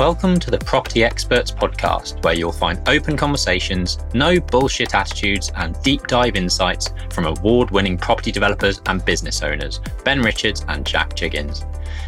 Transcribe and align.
Welcome 0.00 0.40
to 0.40 0.50
the 0.50 0.56
Property 0.56 1.04
Experts 1.04 1.50
Podcast, 1.50 2.24
where 2.24 2.32
you'll 2.32 2.52
find 2.52 2.80
open 2.88 3.18
conversations, 3.18 3.98
no 4.14 4.40
bullshit 4.40 4.94
attitudes, 4.94 5.52
and 5.56 5.76
deep 5.82 6.06
dive 6.06 6.36
insights 6.36 6.88
from 7.10 7.26
award 7.26 7.70
winning 7.70 7.98
property 7.98 8.32
developers 8.32 8.80
and 8.86 9.04
business 9.04 9.42
owners, 9.42 9.78
Ben 10.02 10.22
Richards 10.22 10.64
and 10.68 10.86
Jack 10.86 11.14
Jiggins. 11.14 11.66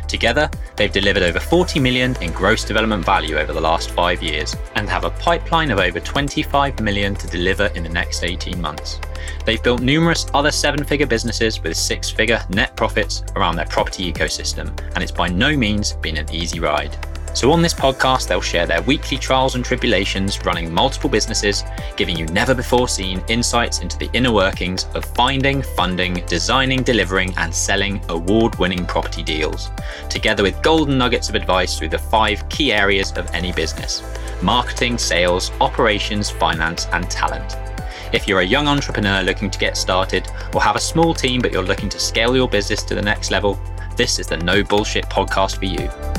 Together, 0.09 0.49
they've 0.75 0.91
delivered 0.91 1.23
over 1.23 1.39
40 1.39 1.81
million 1.81 2.17
in 2.23 2.33
gross 2.33 2.65
development 2.65 3.05
value 3.05 3.37
over 3.37 3.53
the 3.53 3.61
last 3.61 3.91
five 3.91 4.23
years 4.23 4.57
and 4.77 4.89
have 4.89 5.05
a 5.05 5.11
pipeline 5.11 5.71
of 5.71 5.79
over 5.79 6.01
25 6.01 6.81
million 6.81 7.15
to 7.15 7.27
deliver 7.27 7.67
in 7.75 7.83
the 7.83 7.91
next 7.91 8.25
18 8.25 8.59
months. 8.59 9.01
They've 9.45 9.63
built 9.63 9.83
numerous 9.83 10.25
other 10.33 10.51
seven 10.51 10.83
figure 10.83 11.07
businesses 11.07 11.63
with 11.63 11.77
six 11.77 12.09
figure 12.09 12.43
net 12.49 12.75
profits 12.75 13.23
around 13.37 13.57
their 13.57 13.67
property 13.67 14.11
ecosystem, 14.11 14.69
and 14.95 15.03
it's 15.03 15.13
by 15.13 15.29
no 15.29 15.55
means 15.55 15.93
been 15.93 16.17
an 16.17 16.33
easy 16.33 16.59
ride. 16.59 16.97
So, 17.35 17.51
on 17.51 17.63
this 17.63 17.73
podcast, 17.73 18.29
they'll 18.29 18.43
share 18.43 18.67
their 18.67 18.83
weekly 18.83 19.17
trials 19.17 19.55
and 19.55 19.65
tribulations 19.65 20.45
running 20.45 20.73
multiple 20.73 21.09
businesses, 21.09 21.65
giving 21.97 22.17
you 22.17 22.27
never 22.27 22.55
before 22.55 22.89
seen 22.89 23.25
insights 23.29 23.81
into 23.81 23.97
the 23.97 24.11
inner 24.13 24.31
workings 24.31 24.87
of 24.95 25.05
finding, 25.05 25.63
funding, 25.63 26.23
designing, 26.27 26.83
delivering, 26.83 27.33
and 27.39 27.55
selling 27.55 28.05
award 28.11 28.55
winning 28.59 28.85
property 28.85 29.23
deals, 29.23 29.71
together 30.11 30.43
with 30.43 30.63
golden 30.63 30.99
nuggets 30.99 31.31
of 31.31 31.35
advice 31.35 31.79
through 31.79 31.89
the 31.89 31.99
five 31.99 32.47
key 32.51 32.71
areas 32.71 33.13
of 33.13 33.31
any 33.35 33.53
business 33.53 34.03
marketing, 34.43 34.99
sales, 34.99 35.53
operations, 35.61 36.29
finance, 36.29 36.87
and 36.93 37.09
talent. 37.11 37.57
If 38.13 38.29
you're 38.29 38.41
a 38.41 38.45
young 38.45 38.69
entrepreneur 38.69 39.23
looking 39.23 39.51
to 39.51 39.59
get 39.59 39.77
started, 39.77 40.29
or 40.55 40.61
have 40.61 40.77
a 40.77 40.81
small 40.81 41.15
team 41.15 41.41
but 41.41 41.53
you're 41.53 41.63
looking 41.63 41.89
to 41.89 41.99
scale 41.99 42.37
your 42.37 42.49
business 42.49 42.83
to 42.85 42.95
the 42.95 43.03
next 43.03 43.31
level, 43.31 43.59
this 43.97 44.19
is 44.19 44.27
the 44.27 44.37
No 44.37 44.63
Bullshit 44.63 45.07
podcast 45.07 45.57
for 45.57 45.65
you. 45.65 46.12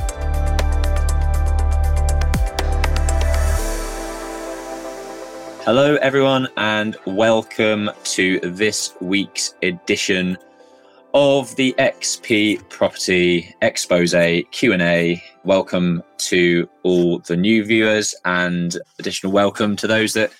Hello, 5.65 5.95
everyone, 6.01 6.49
and 6.57 6.97
welcome 7.05 7.89
to 8.03 8.37
this 8.41 8.93
week's 8.99 9.55
edition 9.63 10.37
of 11.13 11.55
the 11.55 11.73
XP 11.79 12.67
Property 12.67 13.55
Expose 13.61 14.13
Q&A. 14.51 15.23
Welcome 15.45 16.03
to 16.17 16.67
all 16.83 17.19
the 17.19 17.37
new 17.37 17.63
viewers 17.63 18.13
and 18.25 18.77
additional 18.99 19.31
welcome 19.31 19.77
to 19.77 19.87
those 19.87 20.11
that 20.15 20.33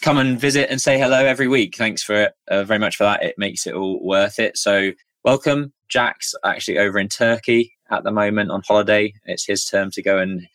come 0.00 0.16
and 0.16 0.38
visit 0.38 0.70
and 0.70 0.80
say 0.80 0.96
hello 0.96 1.24
every 1.24 1.48
week. 1.48 1.76
Thanks 1.76 2.04
for 2.04 2.30
uh, 2.46 2.62
very 2.62 2.78
much 2.78 2.94
for 2.94 3.02
that. 3.02 3.24
It 3.24 3.34
makes 3.36 3.66
it 3.66 3.74
all 3.74 3.98
worth 4.00 4.38
it. 4.38 4.56
So, 4.56 4.92
welcome. 5.24 5.72
Jack's 5.88 6.36
actually 6.44 6.78
over 6.78 7.00
in 7.00 7.08
Turkey 7.08 7.72
at 7.90 8.04
the 8.04 8.12
moment 8.12 8.52
on 8.52 8.62
holiday. 8.64 9.12
It's 9.24 9.44
his 9.44 9.64
turn 9.64 9.90
to 9.90 10.02
go 10.04 10.18
and 10.18 10.46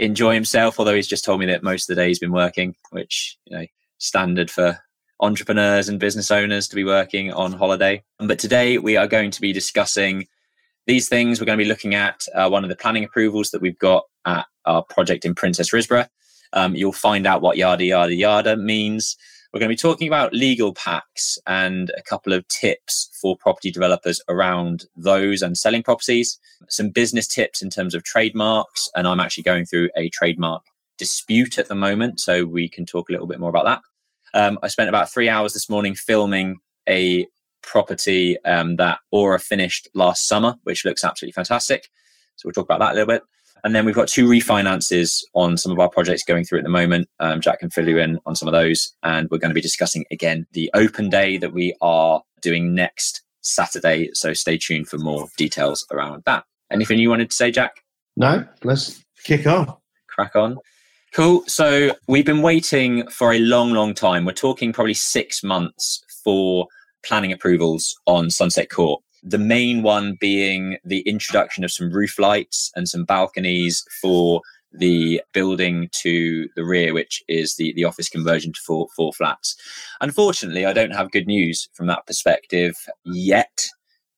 enjoy 0.00 0.34
himself. 0.34 0.78
Although 0.78 0.94
he's 0.94 1.06
just 1.06 1.24
told 1.24 1.40
me 1.40 1.46
that 1.46 1.62
most 1.62 1.88
of 1.88 1.94
the 1.94 2.02
day 2.02 2.08
he's 2.08 2.18
been 2.18 2.32
working, 2.32 2.74
which 2.90 3.38
you 3.46 3.56
know 3.56 3.66
standard 3.98 4.50
for 4.50 4.78
entrepreneurs 5.20 5.88
and 5.88 6.00
business 6.00 6.30
owners 6.30 6.66
to 6.68 6.74
be 6.74 6.84
working 6.84 7.32
on 7.32 7.52
holiday. 7.52 8.02
But 8.18 8.38
today 8.38 8.78
we 8.78 8.96
are 8.96 9.06
going 9.06 9.30
to 9.30 9.40
be 9.40 9.52
discussing 9.52 10.26
these 10.86 11.08
things. 11.08 11.38
We're 11.38 11.46
going 11.46 11.58
to 11.58 11.64
be 11.64 11.68
looking 11.68 11.94
at 11.94 12.26
uh, 12.34 12.48
one 12.48 12.64
of 12.64 12.70
the 12.70 12.76
planning 12.76 13.04
approvals 13.04 13.50
that 13.50 13.60
we've 13.60 13.78
got 13.78 14.04
at 14.24 14.46
our 14.64 14.82
project 14.82 15.24
in 15.24 15.34
Princes 15.34 15.70
Risborough. 15.70 16.08
Um, 16.52 16.74
you'll 16.74 16.92
find 16.92 17.26
out 17.26 17.42
what 17.42 17.58
yada 17.58 17.84
yada 17.84 18.14
yada 18.14 18.56
means. 18.56 19.16
We're 19.52 19.58
going 19.58 19.68
to 19.68 19.72
be 19.72 19.88
talking 19.88 20.06
about 20.06 20.32
legal 20.32 20.72
packs 20.72 21.36
and 21.44 21.90
a 21.98 22.02
couple 22.02 22.32
of 22.32 22.46
tips 22.46 23.10
for 23.20 23.36
property 23.36 23.72
developers 23.72 24.20
around 24.28 24.84
those 24.94 25.42
and 25.42 25.58
selling 25.58 25.82
properties. 25.82 26.38
Some 26.68 26.90
business 26.90 27.26
tips 27.26 27.60
in 27.60 27.68
terms 27.68 27.92
of 27.92 28.04
trademarks, 28.04 28.88
and 28.94 29.08
I'm 29.08 29.18
actually 29.18 29.42
going 29.42 29.66
through 29.66 29.90
a 29.96 30.08
trademark 30.10 30.62
dispute 30.98 31.58
at 31.58 31.66
the 31.66 31.74
moment, 31.74 32.20
so 32.20 32.44
we 32.44 32.68
can 32.68 32.86
talk 32.86 33.08
a 33.08 33.12
little 33.12 33.26
bit 33.26 33.40
more 33.40 33.50
about 33.50 33.64
that. 33.64 33.80
Um, 34.34 34.56
I 34.62 34.68
spent 34.68 34.88
about 34.88 35.10
three 35.10 35.28
hours 35.28 35.52
this 35.52 35.68
morning 35.68 35.96
filming 35.96 36.58
a 36.88 37.26
property 37.62 38.38
um, 38.44 38.76
that 38.76 39.00
Aura 39.10 39.40
finished 39.40 39.88
last 39.94 40.28
summer, 40.28 40.54
which 40.62 40.84
looks 40.84 41.02
absolutely 41.02 41.32
fantastic. 41.32 41.88
So 42.36 42.46
we'll 42.46 42.52
talk 42.52 42.66
about 42.66 42.78
that 42.78 42.92
a 42.92 42.94
little 42.94 43.08
bit. 43.08 43.22
And 43.64 43.74
then 43.74 43.84
we've 43.84 43.94
got 43.94 44.08
two 44.08 44.26
refinances 44.26 45.22
on 45.34 45.56
some 45.56 45.72
of 45.72 45.78
our 45.78 45.88
projects 45.88 46.24
going 46.24 46.44
through 46.44 46.58
at 46.58 46.64
the 46.64 46.70
moment. 46.70 47.08
Um, 47.18 47.40
Jack 47.40 47.60
can 47.60 47.70
fill 47.70 47.88
you 47.88 47.98
in 47.98 48.18
on 48.26 48.34
some 48.36 48.48
of 48.48 48.52
those. 48.52 48.92
And 49.02 49.28
we're 49.30 49.38
going 49.38 49.50
to 49.50 49.54
be 49.54 49.60
discussing 49.60 50.04
again 50.10 50.46
the 50.52 50.70
open 50.74 51.08
day 51.10 51.36
that 51.38 51.52
we 51.52 51.74
are 51.80 52.22
doing 52.40 52.74
next 52.74 53.22
Saturday. 53.42 54.10
So 54.14 54.32
stay 54.32 54.58
tuned 54.58 54.88
for 54.88 54.98
more 54.98 55.28
details 55.36 55.86
around 55.90 56.22
that. 56.26 56.44
Anything 56.70 56.98
you 56.98 57.10
wanted 57.10 57.30
to 57.30 57.36
say, 57.36 57.50
Jack? 57.50 57.82
No, 58.16 58.44
let's 58.64 59.02
kick 59.24 59.46
on. 59.46 59.74
Crack 60.08 60.36
on. 60.36 60.58
Cool. 61.12 61.42
So 61.46 61.92
we've 62.06 62.26
been 62.26 62.42
waiting 62.42 63.08
for 63.08 63.32
a 63.32 63.38
long, 63.38 63.72
long 63.72 63.94
time. 63.94 64.24
We're 64.24 64.32
talking 64.32 64.72
probably 64.72 64.94
six 64.94 65.42
months 65.42 66.02
for 66.22 66.68
planning 67.04 67.32
approvals 67.32 67.96
on 68.06 68.30
Sunset 68.30 68.70
Court. 68.70 69.02
The 69.22 69.38
main 69.38 69.82
one 69.82 70.16
being 70.20 70.78
the 70.84 71.00
introduction 71.00 71.64
of 71.64 71.72
some 71.72 71.90
roof 71.90 72.18
lights 72.18 72.70
and 72.74 72.88
some 72.88 73.04
balconies 73.04 73.84
for 74.00 74.40
the 74.72 75.20
building 75.32 75.88
to 75.92 76.48
the 76.56 76.64
rear, 76.64 76.94
which 76.94 77.22
is 77.28 77.56
the, 77.56 77.72
the 77.74 77.84
office 77.84 78.08
conversion 78.08 78.52
to 78.52 78.60
four, 78.64 78.88
four 78.96 79.12
flats. 79.12 79.56
Unfortunately, 80.00 80.64
I 80.64 80.72
don't 80.72 80.94
have 80.94 81.10
good 81.10 81.26
news 81.26 81.68
from 81.74 81.86
that 81.88 82.06
perspective 82.06 82.76
yet 83.04 83.66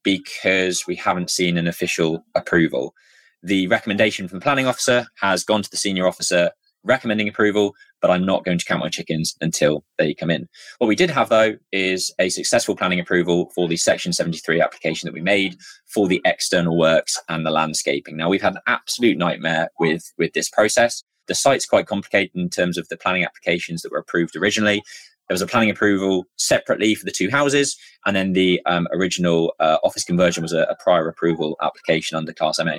because 0.03 0.87
we 0.87 0.97
haven't 0.97 1.31
seen 1.31 1.57
an 1.57 1.67
official 1.67 2.25
approval. 2.35 2.95
The 3.43 3.67
recommendation 3.69 4.29
from 4.29 4.39
the 4.39 4.43
planning 4.43 4.67
officer 4.67 5.07
has 5.21 5.45
gone 5.45 5.63
to 5.63 5.71
the 5.71 5.77
senior 5.77 6.07
officer 6.07 6.51
recommending 6.85 7.29
approval, 7.29 7.75
but 8.01 8.11
I'm 8.11 8.25
not 8.25 8.45
going 8.45 8.59
to 8.59 8.65
count 8.65 8.81
my 8.81 8.89
chickens 8.89 9.37
until 9.41 9.85
they 9.99 10.15
come 10.15 10.31
in. 10.31 10.49
What 10.79 10.89
we 10.89 10.97
did 10.97 11.11
have, 11.11 11.29
though, 11.29 11.57
is 11.71 12.13
a 12.19 12.29
successful 12.29 12.77
planning 12.77 13.01
approval 13.01 13.51
for 13.55 13.69
the 13.69 13.77
Section 13.77 14.13
73 14.13 14.61
application 14.61 15.07
that 15.07 15.15
we 15.15 15.21
made 15.21 15.57
for 15.87 16.09
the 16.09 16.21
external 16.25 16.77
works 16.77 17.19
and 17.29 17.47
the 17.47 17.51
landscaping. 17.51 18.17
Now, 18.17 18.29
we've 18.29 18.43
had 18.43 18.55
an 18.55 18.63
absolute 18.67 19.19
nightmare 19.19 19.69
with, 19.79 20.13
with 20.19 20.33
this 20.33 20.49
process. 20.49 21.03
The 21.29 21.35
site's 21.35 21.67
quite 21.67 21.87
complicated 21.87 22.35
in 22.35 22.51
terms 22.51 22.77
of 22.77 22.89
the 22.89 22.97
planning 22.97 23.25
applications 23.25 23.83
that 23.83 23.93
were 23.93 23.99
approved 23.99 24.37
originally. 24.37 24.83
There 25.29 25.35
was 25.35 25.43
a 25.43 25.47
planning 25.47 25.71
approval 25.71 26.27
separately 26.37 26.95
for 26.95 27.05
the 27.05 27.13
two 27.13 27.31
houses, 27.31 27.77
and 28.05 28.15
then 28.15 28.33
the 28.33 28.61
um, 28.67 28.89
original 28.93 29.55
uh, 29.61 29.79
office 29.85 30.05
conversion 30.05 30.43
was 30.43 30.53
a, 30.53 30.63
a 30.65 30.77
prior 30.83 31.09
approval 31.09 31.57
application 31.63 32.17
under 32.17 32.33
Class 32.33 32.59
MA. 32.59 32.79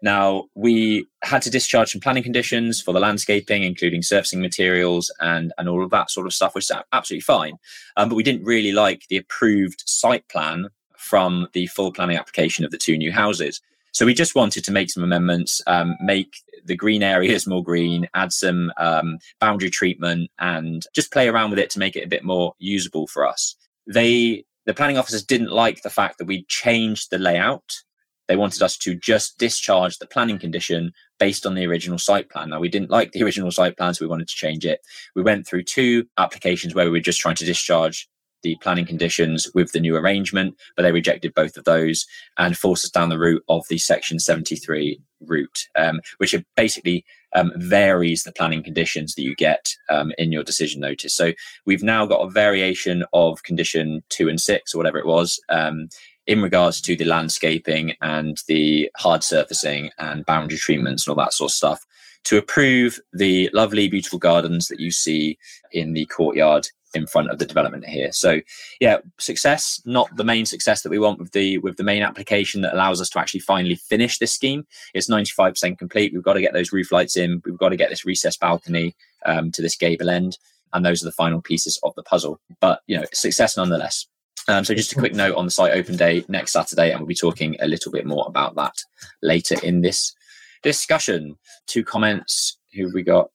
Now, 0.00 0.44
we 0.54 1.06
had 1.22 1.42
to 1.42 1.50
discharge 1.50 1.90
some 1.90 2.00
planning 2.00 2.22
conditions 2.22 2.80
for 2.80 2.92
the 2.92 3.00
landscaping, 3.00 3.64
including 3.64 4.02
surfacing 4.02 4.40
materials 4.40 5.12
and, 5.20 5.52
and 5.58 5.68
all 5.68 5.82
of 5.82 5.90
that 5.90 6.10
sort 6.10 6.26
of 6.26 6.32
stuff, 6.32 6.54
which 6.54 6.70
is 6.70 6.76
absolutely 6.92 7.22
fine. 7.22 7.54
Um, 7.96 8.08
but 8.08 8.14
we 8.14 8.22
didn't 8.22 8.44
really 8.44 8.72
like 8.72 9.02
the 9.08 9.16
approved 9.16 9.82
site 9.86 10.28
plan 10.28 10.68
from 10.96 11.48
the 11.52 11.66
full 11.68 11.92
planning 11.92 12.16
application 12.16 12.64
of 12.64 12.70
the 12.70 12.78
two 12.78 12.96
new 12.96 13.12
houses. 13.12 13.60
So 13.92 14.06
we 14.06 14.14
just 14.14 14.34
wanted 14.34 14.64
to 14.64 14.72
make 14.72 14.90
some 14.90 15.02
amendments, 15.02 15.60
um, 15.66 15.96
make 16.00 16.36
the 16.64 16.76
green 16.76 17.02
areas 17.02 17.46
more 17.46 17.64
green, 17.64 18.08
add 18.14 18.32
some 18.32 18.72
um, 18.76 19.18
boundary 19.40 19.70
treatment, 19.70 20.30
and 20.38 20.84
just 20.94 21.12
play 21.12 21.28
around 21.28 21.50
with 21.50 21.58
it 21.58 21.70
to 21.70 21.78
make 21.78 21.96
it 21.96 22.04
a 22.04 22.08
bit 22.08 22.24
more 22.24 22.54
usable 22.58 23.06
for 23.06 23.26
us. 23.26 23.56
They, 23.86 24.44
the 24.66 24.74
planning 24.74 24.98
officers, 24.98 25.24
didn't 25.24 25.50
like 25.50 25.82
the 25.82 25.90
fact 25.90 26.18
that 26.18 26.26
we 26.26 26.44
changed 26.44 27.10
the 27.10 27.18
layout 27.18 27.82
they 28.28 28.36
wanted 28.36 28.62
us 28.62 28.76
to 28.78 28.94
just 28.94 29.38
discharge 29.38 29.98
the 29.98 30.06
planning 30.06 30.38
condition 30.38 30.92
based 31.18 31.46
on 31.46 31.54
the 31.54 31.66
original 31.66 31.98
site 31.98 32.30
plan. 32.30 32.50
Now, 32.50 32.60
we 32.60 32.68
didn't 32.68 32.90
like 32.90 33.12
the 33.12 33.22
original 33.24 33.50
site 33.50 33.76
plan, 33.76 33.94
so 33.94 34.04
we 34.04 34.08
wanted 34.08 34.28
to 34.28 34.34
change 34.34 34.64
it. 34.64 34.80
We 35.16 35.22
went 35.22 35.46
through 35.46 35.64
two 35.64 36.06
applications 36.18 36.74
where 36.74 36.84
we 36.84 36.92
were 36.92 37.00
just 37.00 37.20
trying 37.20 37.36
to 37.36 37.44
discharge 37.44 38.08
the 38.42 38.56
planning 38.62 38.86
conditions 38.86 39.50
with 39.54 39.72
the 39.72 39.80
new 39.80 39.96
arrangement, 39.96 40.54
but 40.76 40.82
they 40.82 40.92
rejected 40.92 41.34
both 41.34 41.56
of 41.56 41.64
those 41.64 42.06
and 42.36 42.56
forced 42.56 42.84
us 42.84 42.90
down 42.90 43.08
the 43.08 43.18
route 43.18 43.42
of 43.48 43.64
the 43.68 43.78
Section 43.78 44.20
73 44.20 45.00
route, 45.20 45.66
um, 45.76 46.00
which 46.18 46.34
basically 46.56 47.04
um, 47.34 47.52
varies 47.56 48.22
the 48.22 48.32
planning 48.32 48.62
conditions 48.62 49.14
that 49.14 49.22
you 49.22 49.34
get 49.34 49.74
um, 49.88 50.12
in 50.18 50.32
your 50.32 50.44
decision 50.44 50.80
notice. 50.80 51.14
So 51.14 51.32
we've 51.66 51.82
now 51.82 52.06
got 52.06 52.20
a 52.20 52.30
variation 52.30 53.04
of 53.12 53.42
condition 53.42 54.02
two 54.08 54.28
and 54.28 54.40
six, 54.40 54.74
or 54.74 54.78
whatever 54.78 54.98
it 54.98 55.06
was, 55.06 55.40
um, 55.48 55.88
in 56.28 56.42
regards 56.42 56.80
to 56.82 56.94
the 56.94 57.06
landscaping 57.06 57.94
and 58.02 58.42
the 58.46 58.88
hard 58.98 59.24
surfacing 59.24 59.90
and 59.98 60.26
boundary 60.26 60.58
treatments 60.58 61.06
and 61.06 61.10
all 61.10 61.24
that 61.24 61.32
sort 61.32 61.50
of 61.50 61.54
stuff 61.54 61.86
to 62.24 62.36
approve 62.36 63.00
the 63.14 63.48
lovely, 63.54 63.88
beautiful 63.88 64.18
gardens 64.18 64.68
that 64.68 64.78
you 64.78 64.90
see 64.90 65.38
in 65.72 65.94
the 65.94 66.04
courtyard 66.06 66.68
in 66.92 67.06
front 67.06 67.30
of 67.30 67.38
the 67.38 67.46
development 67.46 67.86
here. 67.86 68.12
So 68.12 68.40
yeah, 68.78 68.98
success, 69.18 69.80
not 69.86 70.14
the 70.16 70.24
main 70.24 70.44
success 70.44 70.82
that 70.82 70.90
we 70.90 70.98
want 70.98 71.18
with 71.18 71.32
the 71.32 71.58
with 71.58 71.78
the 71.78 71.84
main 71.84 72.02
application 72.02 72.60
that 72.60 72.74
allows 72.74 73.00
us 73.00 73.08
to 73.10 73.18
actually 73.18 73.40
finally 73.40 73.76
finish 73.76 74.18
this 74.18 74.34
scheme. 74.34 74.66
It's 74.92 75.08
95% 75.08 75.78
complete. 75.78 76.12
We've 76.12 76.22
got 76.22 76.34
to 76.34 76.42
get 76.42 76.52
those 76.52 76.72
roof 76.72 76.92
lights 76.92 77.16
in. 77.16 77.40
We've 77.46 77.56
got 77.56 77.70
to 77.70 77.76
get 77.76 77.88
this 77.88 78.04
recessed 78.04 78.40
balcony 78.40 78.94
um, 79.24 79.50
to 79.52 79.62
this 79.62 79.76
gable 79.76 80.10
end. 80.10 80.36
And 80.74 80.84
those 80.84 81.02
are 81.02 81.06
the 81.06 81.12
final 81.12 81.40
pieces 81.40 81.80
of 81.82 81.94
the 81.94 82.02
puzzle. 82.02 82.38
But 82.60 82.82
you 82.86 82.98
know, 82.98 83.06
success 83.14 83.56
nonetheless. 83.56 84.06
Um, 84.48 84.64
so 84.64 84.74
just 84.74 84.92
a 84.92 84.98
quick 84.98 85.14
note 85.14 85.36
on 85.36 85.44
the 85.44 85.50
site 85.50 85.74
open 85.74 85.96
day 85.96 86.24
next 86.28 86.52
Saturday, 86.52 86.90
and 86.90 87.00
we'll 87.00 87.06
be 87.06 87.14
talking 87.14 87.56
a 87.60 87.68
little 87.68 87.92
bit 87.92 88.06
more 88.06 88.24
about 88.26 88.54
that 88.56 88.74
later 89.22 89.56
in 89.62 89.82
this 89.82 90.14
discussion. 90.62 91.36
Two 91.66 91.84
comments. 91.84 92.58
Who 92.74 92.90
we 92.92 93.02
got? 93.02 93.30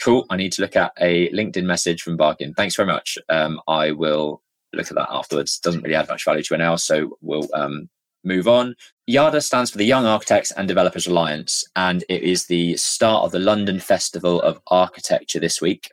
Cool. 0.00 0.24
I 0.30 0.36
need 0.36 0.52
to 0.52 0.62
look 0.62 0.76
at 0.76 0.92
a 1.00 1.28
LinkedIn 1.30 1.64
message 1.64 2.02
from 2.02 2.16
Barkin. 2.16 2.54
Thanks 2.54 2.76
very 2.76 2.86
much. 2.86 3.18
Um, 3.28 3.60
I 3.66 3.90
will 3.90 4.40
look 4.72 4.88
at 4.88 4.94
that 4.94 5.08
afterwards. 5.10 5.58
Doesn't 5.58 5.82
really 5.82 5.96
add 5.96 6.08
much 6.08 6.24
value 6.24 6.42
to 6.42 6.54
anyone 6.54 6.70
else, 6.70 6.84
so 6.84 7.18
we'll 7.20 7.48
um, 7.54 7.88
move 8.24 8.46
on. 8.46 8.76
YADA 9.08 9.42
stands 9.42 9.70
for 9.70 9.78
the 9.78 9.84
Young 9.84 10.06
Architects 10.06 10.52
and 10.52 10.68
Developers 10.68 11.08
Alliance, 11.08 11.64
and 11.74 12.04
it 12.08 12.22
is 12.22 12.46
the 12.46 12.76
start 12.76 13.24
of 13.24 13.32
the 13.32 13.38
London 13.40 13.80
Festival 13.80 14.40
of 14.42 14.60
Architecture 14.68 15.40
this 15.40 15.60
week. 15.60 15.90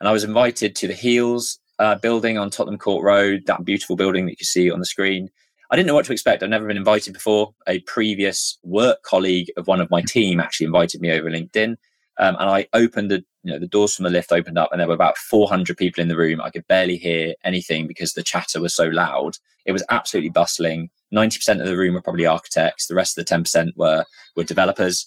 And 0.00 0.08
I 0.08 0.12
was 0.12 0.24
invited 0.24 0.76
to 0.76 0.88
the 0.88 0.94
Heal's 0.94 1.58
uh, 1.78 1.96
building 1.96 2.38
on 2.38 2.50
Tottenham 2.50 2.78
Court 2.78 3.04
Road, 3.04 3.44
that 3.46 3.64
beautiful 3.64 3.96
building 3.96 4.26
that 4.26 4.40
you 4.40 4.44
see 4.44 4.70
on 4.70 4.78
the 4.78 4.86
screen. 4.86 5.28
I 5.70 5.76
didn't 5.76 5.88
know 5.88 5.94
what 5.94 6.06
to 6.06 6.12
expect. 6.12 6.42
I've 6.42 6.50
never 6.50 6.66
been 6.66 6.76
invited 6.76 7.12
before. 7.12 7.54
A 7.66 7.80
previous 7.80 8.58
work 8.62 9.02
colleague 9.02 9.50
of 9.56 9.66
one 9.66 9.80
of 9.80 9.90
my 9.90 10.00
team 10.02 10.38
actually 10.38 10.66
invited 10.66 11.00
me 11.00 11.10
over 11.10 11.28
LinkedIn. 11.28 11.76
Um, 12.18 12.36
and 12.38 12.48
I 12.48 12.66
opened 12.72 13.10
the, 13.10 13.24
you 13.42 13.52
know, 13.52 13.58
the 13.58 13.66
doors 13.66 13.94
from 13.94 14.04
the 14.04 14.10
lift 14.10 14.32
opened 14.32 14.58
up, 14.58 14.70
and 14.72 14.80
there 14.80 14.88
were 14.88 14.94
about 14.94 15.18
400 15.18 15.76
people 15.76 16.00
in 16.00 16.08
the 16.08 16.16
room. 16.16 16.40
I 16.40 16.50
could 16.50 16.66
barely 16.66 16.96
hear 16.96 17.34
anything 17.44 17.86
because 17.86 18.12
the 18.12 18.22
chatter 18.22 18.60
was 18.60 18.74
so 18.74 18.86
loud. 18.86 19.36
It 19.66 19.72
was 19.72 19.84
absolutely 19.90 20.30
bustling. 20.30 20.90
90% 21.14 21.60
of 21.60 21.66
the 21.66 21.76
room 21.76 21.94
were 21.94 22.02
probably 22.02 22.26
architects. 22.26 22.86
The 22.86 22.94
rest 22.94 23.18
of 23.18 23.26
the 23.26 23.34
10% 23.34 23.72
were 23.76 24.04
were 24.34 24.44
developers 24.44 25.06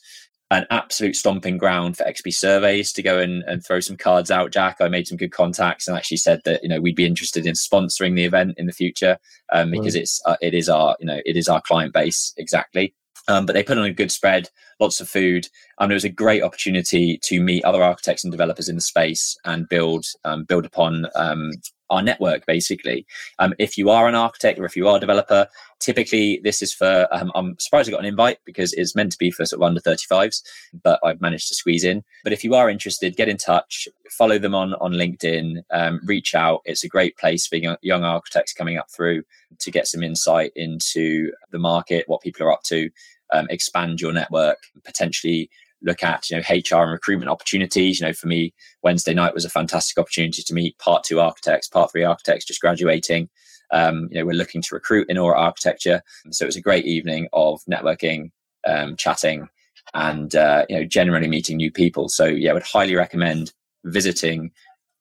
an 0.52 0.66
absolute 0.72 1.16
stomping 1.16 1.58
ground 1.58 1.96
for 1.96 2.04
XP 2.06 2.34
surveys 2.34 2.92
to 2.94 3.04
go 3.04 3.20
and, 3.20 3.44
and 3.44 3.64
throw 3.64 3.80
some 3.80 3.98
cards 3.98 4.32
out. 4.32 4.52
Jack, 4.52 4.78
I 4.80 4.88
made 4.88 5.08
some 5.08 5.18
good 5.18 5.32
contacts 5.32 5.88
and 5.88 5.96
actually 5.96 6.18
said 6.18 6.42
that 6.46 6.64
you 6.64 6.70
know 6.70 6.82
we'd 6.82 6.96
be 6.96 7.06
interested 7.06 7.46
in 7.46 7.54
sponsoring 7.54 8.16
the 8.16 8.26
event 8.26 8.56
in 8.58 8.66
the 8.66 8.74
future 8.74 9.18
um, 9.52 9.72
because 9.72 9.96
right. 9.96 10.02
it's 10.02 10.22
uh, 10.26 10.38
it 10.42 10.54
is 10.54 10.68
our 10.68 10.96
you 11.00 11.06
know 11.06 11.20
it 11.26 11.38
is 11.38 11.48
our 11.48 11.62
client 11.62 11.94
base 11.94 12.34
exactly. 12.38 12.94
Um, 13.28 13.46
but 13.46 13.54
they 13.54 13.62
put 13.62 13.78
on 13.78 13.86
a 13.86 13.94
good 13.94 14.12
spread, 14.12 14.50
lots 14.80 15.00
of 15.02 15.08
food, 15.08 15.48
and 15.80 15.92
it 15.92 15.94
was 15.94 16.04
a 16.06 16.10
great 16.10 16.42
opportunity 16.42 17.20
to 17.24 17.40
meet 17.40 17.64
other 17.64 17.84
architects 17.84 18.24
and 18.24 18.32
developers 18.32 18.70
in 18.70 18.76
the 18.76 18.82
space 18.82 19.38
and 19.46 19.70
build 19.70 20.06
um, 20.26 20.46
build 20.46 20.66
upon 20.66 21.06
um, 21.16 21.52
our 21.90 22.02
network 22.02 22.46
basically. 22.46 23.06
Um, 23.38 23.54
if 23.60 23.78
you 23.78 23.90
are 23.90 24.08
an 24.08 24.16
architect 24.16 24.60
or 24.60 24.66
if 24.66 24.76
you 24.76 24.88
are 24.88 24.98
a 24.98 25.00
developer, 25.00 25.48
typically 25.80 26.40
this 26.44 26.62
is 26.62 26.74
for. 26.74 27.08
Um, 27.12 27.32
I'm 27.36 27.58
surprised 27.60 27.90
I 27.90 27.92
got 27.92 28.02
an 28.02 28.06
invite 28.06 28.40
because 28.46 28.74
it's 28.74 28.96
meant 28.96 29.12
to 29.12 29.18
be 29.18 29.32
for 29.32 29.46
sort 29.46 29.62
of 29.62 29.68
under 29.68 29.82
35s, 29.82 30.42
but 30.84 31.00
I've 31.04 31.22
managed 31.22 31.48
to 31.50 31.56
squeeze 31.56 31.84
in. 31.84 32.04
But 32.24 32.34
if 32.34 32.44
you 32.44 32.56
are 32.56 32.70
interested, 32.70 33.16
get 33.16 33.30
in 33.30 33.38
touch, 33.38 33.88
follow 34.12 34.38
them 34.38 34.56
on 34.56 34.74
on 34.76 34.94
LinkedIn, 34.94 35.64
um, 35.72 36.02
reach 36.06 36.36
out. 36.36 36.62
It's 36.66 36.84
a 36.84 36.90
great 36.90 37.18
place 37.18 37.48
for 37.48 37.56
young, 37.56 37.78
young 37.82 38.04
architects 38.04 38.54
coming 38.54 38.78
up 38.78 38.90
through 38.92 39.24
to 39.60 39.72
get 39.72 39.88
some 39.88 40.04
insight 40.04 40.52
into 40.56 41.32
the 41.52 41.60
market, 41.60 42.08
what 42.08 42.22
people 42.22 42.46
are 42.46 42.52
up 42.52 42.64
to, 42.64 42.90
um, 43.32 43.48
expand 43.50 44.02
your 44.02 44.14
network, 44.14 44.58
potentially 44.84 45.50
look 45.82 46.04
at 46.04 46.30
you 46.30 46.38
know 46.38 46.44
HR 46.50 46.84
and 46.84 46.92
recruitment 46.92 47.32
opportunities. 47.32 48.00
You 48.00 48.08
know, 48.08 48.14
for 48.14 48.28
me, 48.28 48.54
Wednesday 48.84 49.14
night 49.14 49.34
was 49.34 49.46
a 49.46 49.50
fantastic 49.50 49.98
opportunity 49.98 50.44
to 50.44 50.54
meet 50.54 50.78
part 50.78 51.04
two 51.04 51.20
architects, 51.20 51.68
part 51.68 51.92
three 51.92 52.04
architects 52.04 52.46
just 52.46 52.62
graduating. 52.62 53.30
Um, 53.72 54.08
you 54.12 54.20
know, 54.20 54.26
we're 54.26 54.34
looking 54.34 54.62
to 54.62 54.76
recruit 54.76 55.10
in 55.10 55.18
Aura 55.18 55.38
Architecture, 55.38 56.02
so 56.32 56.46
it 56.46 56.48
was 56.48 56.56
a 56.56 56.62
great 56.62 56.86
evening 56.86 57.28
of 57.34 57.62
networking, 57.70 58.32
um, 58.68 58.96
chatting, 58.96 59.48
and 59.94 60.36
uh, 60.36 60.66
you 60.70 60.78
know, 60.78 60.86
generally 60.86 61.28
meeting 61.28 61.58
new 61.58 61.72
people. 61.72 62.10
So 62.10 62.26
yeah, 62.26 62.52
I 62.52 62.54
would 62.54 62.64
highly 62.64 62.96
recommend 62.96 63.54
visiting 63.86 64.52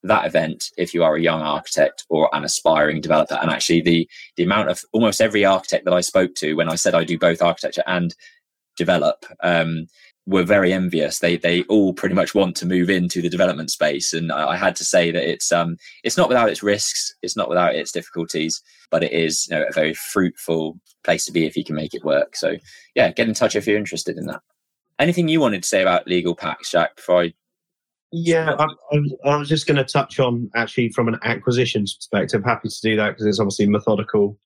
that 0.03 0.25
event 0.25 0.71
if 0.77 0.93
you 0.93 1.03
are 1.03 1.15
a 1.15 1.21
young 1.21 1.41
architect 1.41 2.05
or 2.09 2.29
an 2.33 2.45
aspiring 2.45 3.01
developer 3.01 3.35
and 3.35 3.51
actually 3.51 3.81
the 3.81 4.09
the 4.37 4.43
amount 4.43 4.69
of 4.69 4.81
almost 4.93 5.19
every 5.19 5.43
architect 5.43 5.83
that 5.83 5.93
i 5.93 5.99
spoke 5.99 6.35
to 6.35 6.53
when 6.53 6.69
i 6.69 6.75
said 6.75 6.95
i 6.95 7.03
do 7.03 7.17
both 7.17 7.41
architecture 7.41 7.83
and 7.85 8.15
develop 8.77 9.25
um, 9.43 9.87
were 10.29 10.43
very 10.43 10.71
envious. 10.71 11.19
They 11.19 11.37
they 11.37 11.63
all 11.63 11.91
pretty 11.91 12.13
much 12.13 12.35
want 12.35 12.55
to 12.57 12.65
move 12.65 12.89
into 12.89 13.21
the 13.21 13.29
development 13.29 13.71
space, 13.71 14.13
and 14.13 14.31
I, 14.31 14.49
I, 14.49 14.55
had 14.55 14.75
to 14.77 14.85
say 14.85 15.11
that 15.11 15.29
it's 15.29 15.51
um 15.51 15.75
it's 16.03 16.17
not 16.17 16.29
without 16.29 16.49
its 16.49 16.61
risks, 16.61 17.13
it's 17.23 17.35
not 17.35 17.49
without 17.49 17.75
its 17.75 17.91
difficulties, 17.91 18.61
but 18.91 19.03
it 19.03 19.11
is 19.11 19.47
you 19.49 19.57
know, 19.57 19.65
a 19.67 19.73
very 19.73 19.95
fruitful 19.95 20.79
place 21.03 21.25
to 21.25 21.31
be 21.31 21.45
if 21.45 21.57
you 21.57 21.63
can 21.63 21.75
make 21.75 21.95
it 21.95 22.05
work. 22.05 22.35
So 22.35 22.57
yeah, 22.93 23.11
get 23.11 23.27
in 23.27 23.33
touch 23.33 23.55
if 23.55 23.65
you're 23.65 23.77
interested 23.77 24.17
in 24.17 24.27
that. 24.27 24.41
Anything 24.99 25.27
you 25.27 25.41
wanted 25.41 25.63
to 25.63 25.69
say 25.69 25.81
about 25.81 26.07
legal 26.07 26.35
packs, 26.35 26.69
Jack? 26.71 26.97
Before 26.97 27.23
I 27.23 27.33
yeah, 28.11 28.55
I, 28.57 28.97
I, 29.25 29.35
was 29.37 29.49
just 29.49 29.67
going 29.67 29.77
to 29.77 29.83
touch 29.83 30.19
on 30.19 30.49
actually 30.55 30.89
from 30.89 31.07
an 31.07 31.19
acquisitions 31.23 31.93
perspective. 31.93 32.43
Happy 32.43 32.69
to 32.69 32.81
do 32.81 32.95
that 32.95 33.09
because 33.09 33.25
it's 33.25 33.39
obviously 33.39 33.67
methodical 33.67 34.37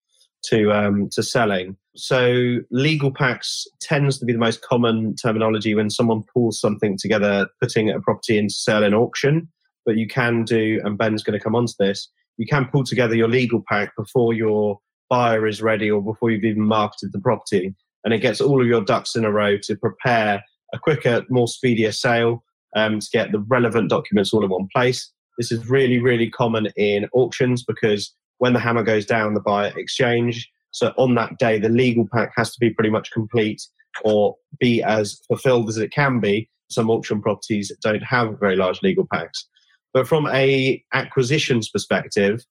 to 0.45 0.71
um, 0.71 1.09
to 1.11 1.23
selling. 1.23 1.77
So 1.95 2.57
legal 2.71 3.11
packs 3.11 3.65
tends 3.79 4.17
to 4.17 4.25
be 4.25 4.33
the 4.33 4.39
most 4.39 4.61
common 4.61 5.15
terminology 5.15 5.75
when 5.75 5.89
someone 5.89 6.23
pulls 6.33 6.59
something 6.59 6.97
together, 6.97 7.47
putting 7.61 7.89
a 7.89 7.99
property 8.01 8.37
into 8.37 8.53
sale 8.53 8.83
in 8.83 8.93
auction. 8.93 9.47
But 9.85 9.97
you 9.97 10.07
can 10.07 10.43
do, 10.43 10.81
and 10.83 10.97
Ben's 10.97 11.23
going 11.23 11.37
to 11.37 11.43
come 11.43 11.55
onto 11.55 11.73
this. 11.77 12.09
You 12.37 12.47
can 12.47 12.65
pull 12.65 12.83
together 12.83 13.15
your 13.15 13.27
legal 13.27 13.63
pack 13.69 13.95
before 13.95 14.33
your 14.33 14.79
buyer 15.09 15.45
is 15.45 15.61
ready 15.61 15.91
or 15.91 16.01
before 16.01 16.31
you've 16.31 16.45
even 16.45 16.63
marketed 16.63 17.11
the 17.11 17.19
property, 17.19 17.75
and 18.03 18.13
it 18.13 18.19
gets 18.19 18.41
all 18.41 18.61
of 18.61 18.67
your 18.67 18.81
ducks 18.81 19.15
in 19.15 19.25
a 19.25 19.31
row 19.31 19.57
to 19.63 19.75
prepare 19.75 20.43
a 20.73 20.79
quicker, 20.79 21.23
more 21.29 21.47
speedier 21.47 21.91
sale 21.91 22.43
um, 22.75 22.99
to 22.99 23.07
get 23.13 23.31
the 23.31 23.39
relevant 23.39 23.89
documents 23.89 24.33
all 24.33 24.43
in 24.43 24.49
one 24.49 24.67
place. 24.75 25.11
This 25.37 25.51
is 25.51 25.69
really, 25.69 25.99
really 25.99 26.29
common 26.29 26.67
in 26.75 27.07
auctions 27.13 27.63
because 27.63 28.13
when 28.43 28.51
the 28.51 28.59
hammer 28.59 28.83
goes 28.83 29.05
down, 29.05 29.33
the 29.33 29.39
buyer 29.39 29.71
exchange. 29.77 30.51
So 30.71 30.91
on 30.97 31.15
that 31.15 31.37
day, 31.37 31.59
the 31.59 31.69
legal 31.69 32.05
pack 32.13 32.33
has 32.35 32.51
to 32.51 32.59
be 32.59 32.71
pretty 32.71 32.89
much 32.89 33.09
complete 33.13 33.61
or 34.03 34.35
be 34.59 34.83
as 34.83 35.21
fulfilled 35.29 35.69
as 35.69 35.77
it 35.77 35.93
can 35.93 36.19
be. 36.19 36.49
Some 36.69 36.89
auction 36.89 37.21
properties 37.21 37.71
don't 37.81 38.03
have 38.03 38.37
very 38.41 38.57
large 38.57 38.81
legal 38.81 39.07
packs. 39.13 39.47
But 39.93 40.09
from 40.09 40.27
a 40.27 40.83
acquisitions 40.91 41.69
perspective, 41.69 42.43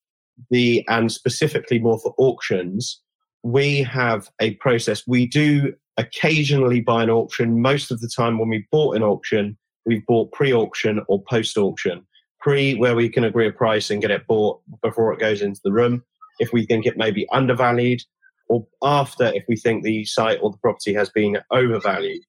the 0.48 0.82
and 0.88 1.12
specifically 1.12 1.78
more 1.78 1.98
for 1.98 2.14
auctions, 2.16 2.98
we 3.42 3.82
have 3.82 4.30
a 4.40 4.54
process. 4.54 5.02
We 5.06 5.26
do 5.26 5.74
occasionally 5.98 6.80
buy 6.80 7.02
an 7.02 7.10
auction. 7.10 7.60
Most 7.60 7.90
of 7.90 8.00
the 8.00 8.08
time, 8.08 8.38
when 8.38 8.48
we 8.48 8.66
bought 8.72 8.96
an 8.96 9.02
auction, 9.02 9.58
we've 9.84 10.06
bought 10.06 10.32
pre-auction 10.32 11.02
or 11.08 11.22
post-auction 11.28 12.06
pre 12.42 12.74
where 12.74 12.94
we 12.94 13.08
can 13.08 13.24
agree 13.24 13.46
a 13.46 13.52
price 13.52 13.90
and 13.90 14.02
get 14.02 14.10
it 14.10 14.26
bought 14.26 14.60
before 14.82 15.12
it 15.12 15.20
goes 15.20 15.42
into 15.42 15.60
the 15.64 15.72
room. 15.72 16.02
If 16.38 16.52
we 16.52 16.66
think 16.66 16.86
it 16.86 16.96
may 16.96 17.10
be 17.10 17.28
undervalued 17.32 18.02
or 18.48 18.66
after 18.82 19.32
if 19.34 19.44
we 19.48 19.56
think 19.56 19.82
the 19.82 20.04
site 20.04 20.38
or 20.42 20.50
the 20.50 20.58
property 20.58 20.92
has 20.94 21.08
been 21.10 21.38
overvalued. 21.50 22.22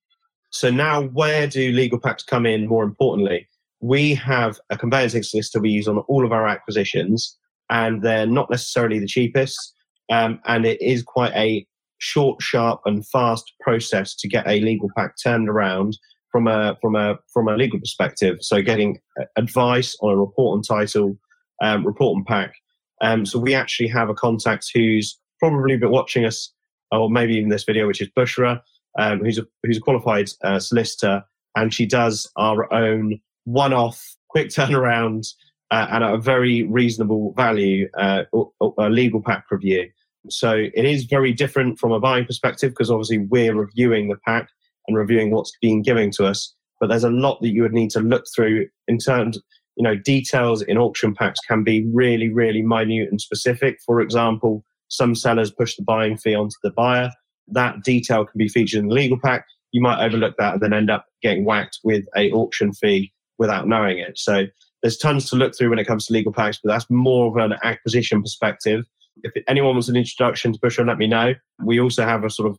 So 0.52 0.70
now 0.70 1.04
where 1.04 1.48
do 1.48 1.72
legal 1.72 2.00
packs 2.00 2.24
come 2.24 2.46
in 2.46 2.68
more 2.68 2.84
importantly? 2.84 3.48
We 3.82 4.14
have 4.16 4.60
a 4.70 4.78
conveyancing 4.78 5.24
solicitor 5.24 5.60
we 5.60 5.72
use 5.72 5.88
on 5.88 5.98
all 5.98 6.26
of 6.26 6.32
our 6.32 6.48
acquisitions 6.48 7.38
and 7.70 8.02
they're 8.04 8.28
not 8.28 8.52
necessarily 8.52 9.00
the 9.00 9.08
cheapest 9.08 9.74
um, 10.12 10.40
and 10.46 10.66
it 10.66 10.82
is 10.82 11.02
quite 11.02 11.34
a 11.34 11.66
short 11.98 12.42
sharp 12.42 12.82
and 12.86 13.08
fast 13.08 13.54
process 13.62 14.14
to 14.16 14.28
get 14.28 14.48
a 14.48 14.60
legal 14.60 14.90
pack 14.96 15.16
turned 15.22 15.50
around 15.50 15.98
from 16.34 16.48
a 16.48 16.76
from 16.82 16.96
a 16.96 17.18
from 17.32 17.48
a 17.48 17.56
legal 17.56 17.80
perspective. 17.80 18.40
So 18.42 18.62
getting 18.62 19.00
advice 19.38 19.96
on 20.02 20.12
a 20.12 20.18
report 20.18 20.56
and 20.56 20.68
title, 20.68 21.16
um, 21.62 21.86
report 21.86 22.18
and 22.18 22.26
pack. 22.26 22.56
Um, 23.02 23.26
so 23.26 23.40
we 23.40 23.54
actually 23.54 23.88
have 23.90 24.10
a 24.10 24.16
contact 24.16 24.72
who's 24.74 25.18
probably 25.40 25.78
been 25.78 25.92
watching 25.92 26.26
us, 26.26 26.52
or 26.92 27.10
maybe 27.10 27.36
even 27.36 27.50
this 27.50 27.64
video, 27.64 27.86
which 27.86 28.02
is 28.02 28.10
Bushra, 28.18 28.60
um, 28.98 29.20
who's 29.20 29.38
a 29.38 29.46
who's 29.62 29.78
a 29.78 29.82
qualified 29.82 30.30
uh, 30.44 30.60
solicitor, 30.60 31.24
and 31.56 31.72
she 31.72 31.86
does 31.86 32.30
our 32.36 32.72
own 32.74 33.20
one-off, 33.46 34.16
quick 34.30 34.48
turnaround, 34.50 35.28
uh, 35.70 35.88
and 35.92 36.04
at 36.04 36.14
a 36.14 36.18
very 36.18 36.64
reasonable 36.64 37.34
value 37.38 37.88
uh, 37.98 38.24
a 38.80 38.90
legal 38.90 39.22
pack 39.22 39.46
review. 39.52 39.88
So 40.30 40.54
it 40.54 40.86
is 40.86 41.04
very 41.04 41.32
different 41.34 41.78
from 41.78 41.92
a 41.92 42.00
buying 42.00 42.26
perspective 42.26 42.72
because 42.72 42.90
obviously 42.90 43.20
we're 43.20 43.54
reviewing 43.54 44.08
the 44.08 44.16
pack 44.26 44.48
and 44.88 44.98
reviewing 44.98 45.32
what's 45.32 45.52
being 45.62 45.82
given 45.82 46.12
to 46.12 46.26
us. 46.26 46.54
But 46.80 46.88
there's 46.90 47.04
a 47.04 47.10
lot 47.10 47.40
that 47.42 47.50
you 47.50 47.62
would 47.62 47.74
need 47.74 47.92
to 47.92 48.00
look 48.00 48.26
through 48.36 48.68
in 48.88 48.98
terms, 48.98 49.40
you 49.76 49.84
know, 49.84 49.96
details 49.96 50.62
in 50.62 50.78
auction 50.78 51.16
packs 51.16 51.40
can 51.48 51.64
be 51.64 51.88
really, 51.94 52.32
really 52.32 52.62
minute 52.62 53.10
and 53.10 53.22
specific. 53.22 53.78
For 53.86 54.02
example, 54.02 54.64
some 54.90 55.16
sellers 55.16 55.52
push 55.52 55.76
the 55.76 55.84
buying 55.84 56.18
fee 56.18 56.36
onto 56.36 56.56
the 56.62 56.72
buyer. 56.72 57.10
That 57.48 57.84
detail 57.84 58.26
can 58.26 58.38
be 58.38 58.48
featured 58.48 58.80
in 58.80 58.88
the 58.88 58.94
legal 58.94 59.20
pack. 59.20 59.46
You 59.72 59.82
might 59.82 60.04
overlook 60.04 60.36
that 60.38 60.54
and 60.54 60.62
then 60.62 60.74
end 60.74 60.92
up 60.92 61.06
getting 61.22 61.46
whacked 61.46 61.80
with 61.84 62.06
a 62.16 62.32
auction 62.32 62.74
fee 62.74 63.12
without 63.40 63.68
knowing 63.68 63.98
it. 63.98 64.20
So 64.20 64.46
there's 64.82 64.98
tons 64.98 65.30
to 65.30 65.36
look 65.36 65.58
through 65.58 65.70
when 65.70 65.80
it 65.80 65.88
comes 65.88 66.06
to 66.06 66.14
legal 66.14 66.34
packs, 66.34 66.60
but 66.62 66.70
that's 66.70 66.90
more 66.90 67.28
of 67.28 67.52
an 67.52 67.58
acquisition 67.64 68.22
perspective. 68.22 68.86
If 69.24 69.32
anyone 69.48 69.76
wants 69.76 69.90
an 69.90 69.96
introduction 69.96 70.54
to 70.54 70.60
Bushra, 70.60 70.86
let 70.86 70.98
me 70.98 71.08
know. 71.08 71.34
We 71.64 71.80
also 71.80 72.04
have 72.04 72.24
a 72.24 72.30
sort 72.30 72.50
of 72.50 72.58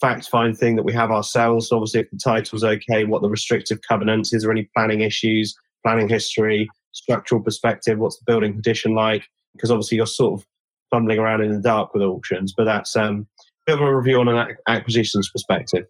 fact 0.00 0.28
find 0.28 0.56
thing 0.56 0.76
that 0.76 0.84
we 0.84 0.92
have 0.92 1.10
ourselves. 1.10 1.72
Obviously, 1.72 2.00
if 2.00 2.10
the 2.10 2.18
title's 2.18 2.64
okay, 2.64 3.04
what 3.04 3.22
the 3.22 3.28
restrictive 3.28 3.78
covenants 3.88 4.32
is, 4.32 4.42
there 4.42 4.50
any 4.50 4.68
planning 4.76 5.00
issues, 5.00 5.54
planning 5.84 6.08
history, 6.08 6.68
structural 6.92 7.40
perspective, 7.40 7.98
what's 7.98 8.18
the 8.18 8.24
building 8.26 8.52
condition 8.52 8.94
like? 8.94 9.24
Because 9.54 9.70
obviously, 9.70 9.96
you're 9.96 10.06
sort 10.06 10.40
of 10.40 10.46
fumbling 10.90 11.18
around 11.18 11.42
in 11.42 11.52
the 11.52 11.60
dark 11.60 11.92
with 11.94 12.02
auctions, 12.02 12.52
but 12.56 12.64
that's 12.64 12.94
um, 12.96 13.26
a 13.40 13.72
bit 13.72 13.74
of 13.80 13.88
a 13.88 13.96
review 13.96 14.20
on 14.20 14.28
an 14.28 14.56
acquisitions 14.68 15.30
perspective. 15.30 15.86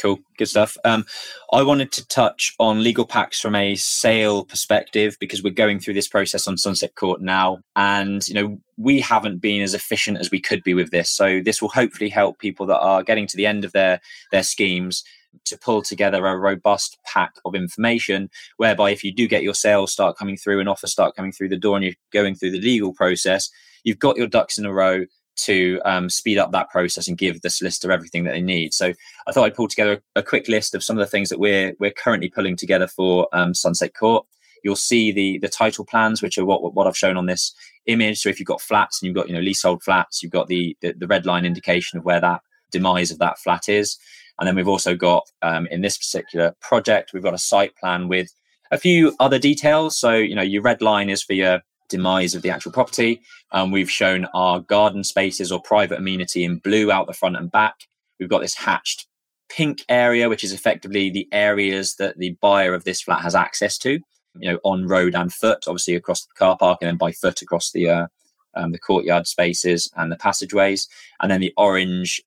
Cool, 0.00 0.18
good 0.38 0.48
stuff. 0.48 0.78
Um, 0.82 1.04
I 1.52 1.62
wanted 1.62 1.92
to 1.92 2.08
touch 2.08 2.54
on 2.58 2.82
legal 2.82 3.04
packs 3.04 3.38
from 3.38 3.54
a 3.54 3.74
sale 3.74 4.46
perspective 4.46 5.18
because 5.20 5.42
we're 5.42 5.50
going 5.50 5.78
through 5.78 5.92
this 5.92 6.08
process 6.08 6.48
on 6.48 6.56
Sunset 6.56 6.94
Court 6.94 7.20
now, 7.20 7.58
and 7.76 8.26
you 8.26 8.34
know 8.34 8.58
we 8.78 9.00
haven't 9.00 9.38
been 9.38 9.60
as 9.60 9.74
efficient 9.74 10.16
as 10.16 10.30
we 10.30 10.40
could 10.40 10.62
be 10.62 10.72
with 10.72 10.90
this. 10.90 11.10
So 11.10 11.42
this 11.44 11.60
will 11.60 11.68
hopefully 11.68 12.08
help 12.08 12.38
people 12.38 12.64
that 12.66 12.80
are 12.80 13.02
getting 13.02 13.26
to 13.26 13.36
the 13.36 13.44
end 13.44 13.62
of 13.62 13.72
their 13.72 14.00
their 14.32 14.42
schemes 14.42 15.04
to 15.44 15.58
pull 15.58 15.82
together 15.82 16.26
a 16.26 16.36
robust 16.36 16.96
pack 17.04 17.34
of 17.44 17.54
information 17.54 18.30
whereby 18.56 18.90
if 18.90 19.04
you 19.04 19.12
do 19.12 19.28
get 19.28 19.42
your 19.42 19.54
sales 19.54 19.92
start 19.92 20.16
coming 20.16 20.36
through 20.38 20.60
and 20.60 20.68
offers 20.68 20.92
start 20.92 21.14
coming 21.14 21.30
through 21.30 21.50
the 21.50 21.58
door 21.58 21.76
and 21.76 21.84
you're 21.84 21.94
going 22.10 22.34
through 22.34 22.50
the 22.50 22.60
legal 22.60 22.94
process, 22.94 23.50
you've 23.84 23.98
got 23.98 24.16
your 24.16 24.26
ducks 24.26 24.56
in 24.56 24.64
a 24.64 24.72
row 24.72 25.04
to 25.44 25.80
um, 25.84 26.08
speed 26.08 26.38
up 26.38 26.52
that 26.52 26.70
process 26.70 27.08
and 27.08 27.18
give 27.18 27.42
the 27.42 27.50
solicitor 27.50 27.92
everything 27.92 28.24
that 28.24 28.32
they 28.32 28.40
need. 28.40 28.74
So 28.74 28.92
I 29.26 29.32
thought 29.32 29.44
I'd 29.44 29.54
pull 29.54 29.68
together 29.68 30.02
a, 30.16 30.22
quick 30.22 30.48
list 30.48 30.74
of 30.74 30.82
some 30.82 30.96
of 30.96 31.04
the 31.04 31.10
things 31.10 31.28
that 31.28 31.40
we're 31.40 31.74
we're 31.80 31.90
currently 31.90 32.28
pulling 32.28 32.56
together 32.56 32.86
for 32.86 33.28
um, 33.32 33.54
Sunset 33.54 33.94
Court. 33.94 34.26
You'll 34.62 34.76
see 34.76 35.12
the 35.12 35.38
the 35.38 35.48
title 35.48 35.84
plans, 35.84 36.22
which 36.22 36.38
are 36.38 36.44
what 36.44 36.74
what 36.74 36.86
I've 36.86 36.96
shown 36.96 37.16
on 37.16 37.26
this 37.26 37.54
image. 37.86 38.20
So 38.20 38.28
if 38.28 38.38
you've 38.38 38.46
got 38.46 38.60
flats 38.60 39.00
and 39.00 39.06
you've 39.06 39.16
got 39.16 39.28
you 39.28 39.34
know 39.34 39.40
leasehold 39.40 39.82
flats, 39.82 40.22
you've 40.22 40.32
got 40.32 40.48
the 40.48 40.76
the, 40.80 40.92
the 40.92 41.06
red 41.06 41.26
line 41.26 41.44
indication 41.44 41.98
of 41.98 42.04
where 42.04 42.20
that 42.20 42.42
demise 42.70 43.10
of 43.10 43.18
that 43.18 43.38
flat 43.38 43.68
is. 43.68 43.98
And 44.38 44.46
then 44.46 44.56
we've 44.56 44.68
also 44.68 44.94
got 44.94 45.28
um, 45.42 45.66
in 45.66 45.82
this 45.82 45.98
particular 45.98 46.54
project, 46.60 47.12
we've 47.12 47.22
got 47.22 47.34
a 47.34 47.38
site 47.38 47.76
plan 47.76 48.08
with 48.08 48.32
a 48.70 48.78
few 48.78 49.14
other 49.20 49.38
details. 49.38 49.98
So 49.98 50.14
you 50.14 50.34
know 50.34 50.42
your 50.42 50.62
red 50.62 50.82
line 50.82 51.10
is 51.10 51.22
for 51.22 51.32
your 51.32 51.60
demise 51.90 52.34
of 52.34 52.42
the 52.42 52.50
actual 52.50 52.72
property. 52.72 53.20
Um, 53.52 53.70
we've 53.70 53.90
shown 53.90 54.26
our 54.32 54.60
garden 54.60 55.04
spaces 55.04 55.52
or 55.52 55.60
private 55.60 55.98
amenity 55.98 56.44
in 56.44 56.58
blue 56.58 56.90
out 56.90 57.06
the 57.06 57.12
front 57.12 57.36
and 57.36 57.50
back. 57.50 57.74
We've 58.18 58.28
got 58.28 58.40
this 58.40 58.54
hatched 58.54 59.06
pink 59.50 59.84
area, 59.88 60.28
which 60.28 60.44
is 60.44 60.52
effectively 60.52 61.10
the 61.10 61.28
areas 61.32 61.96
that 61.96 62.18
the 62.18 62.36
buyer 62.40 62.72
of 62.72 62.84
this 62.84 63.02
flat 63.02 63.20
has 63.22 63.34
access 63.34 63.76
to, 63.78 64.00
you 64.38 64.52
know, 64.52 64.58
on 64.64 64.86
road 64.86 65.14
and 65.14 65.32
foot, 65.32 65.64
obviously 65.66 65.96
across 65.96 66.24
the 66.24 66.34
car 66.38 66.56
park 66.56 66.78
and 66.80 66.88
then 66.88 66.96
by 66.96 67.12
foot 67.12 67.42
across 67.42 67.72
the 67.72 67.88
uh, 67.88 68.06
um, 68.54 68.72
the 68.72 68.78
courtyard 68.78 69.26
spaces 69.26 69.90
and 69.96 70.10
the 70.10 70.16
passageways. 70.16 70.88
And 71.20 71.30
then 71.30 71.40
the 71.40 71.52
orange 71.56 72.22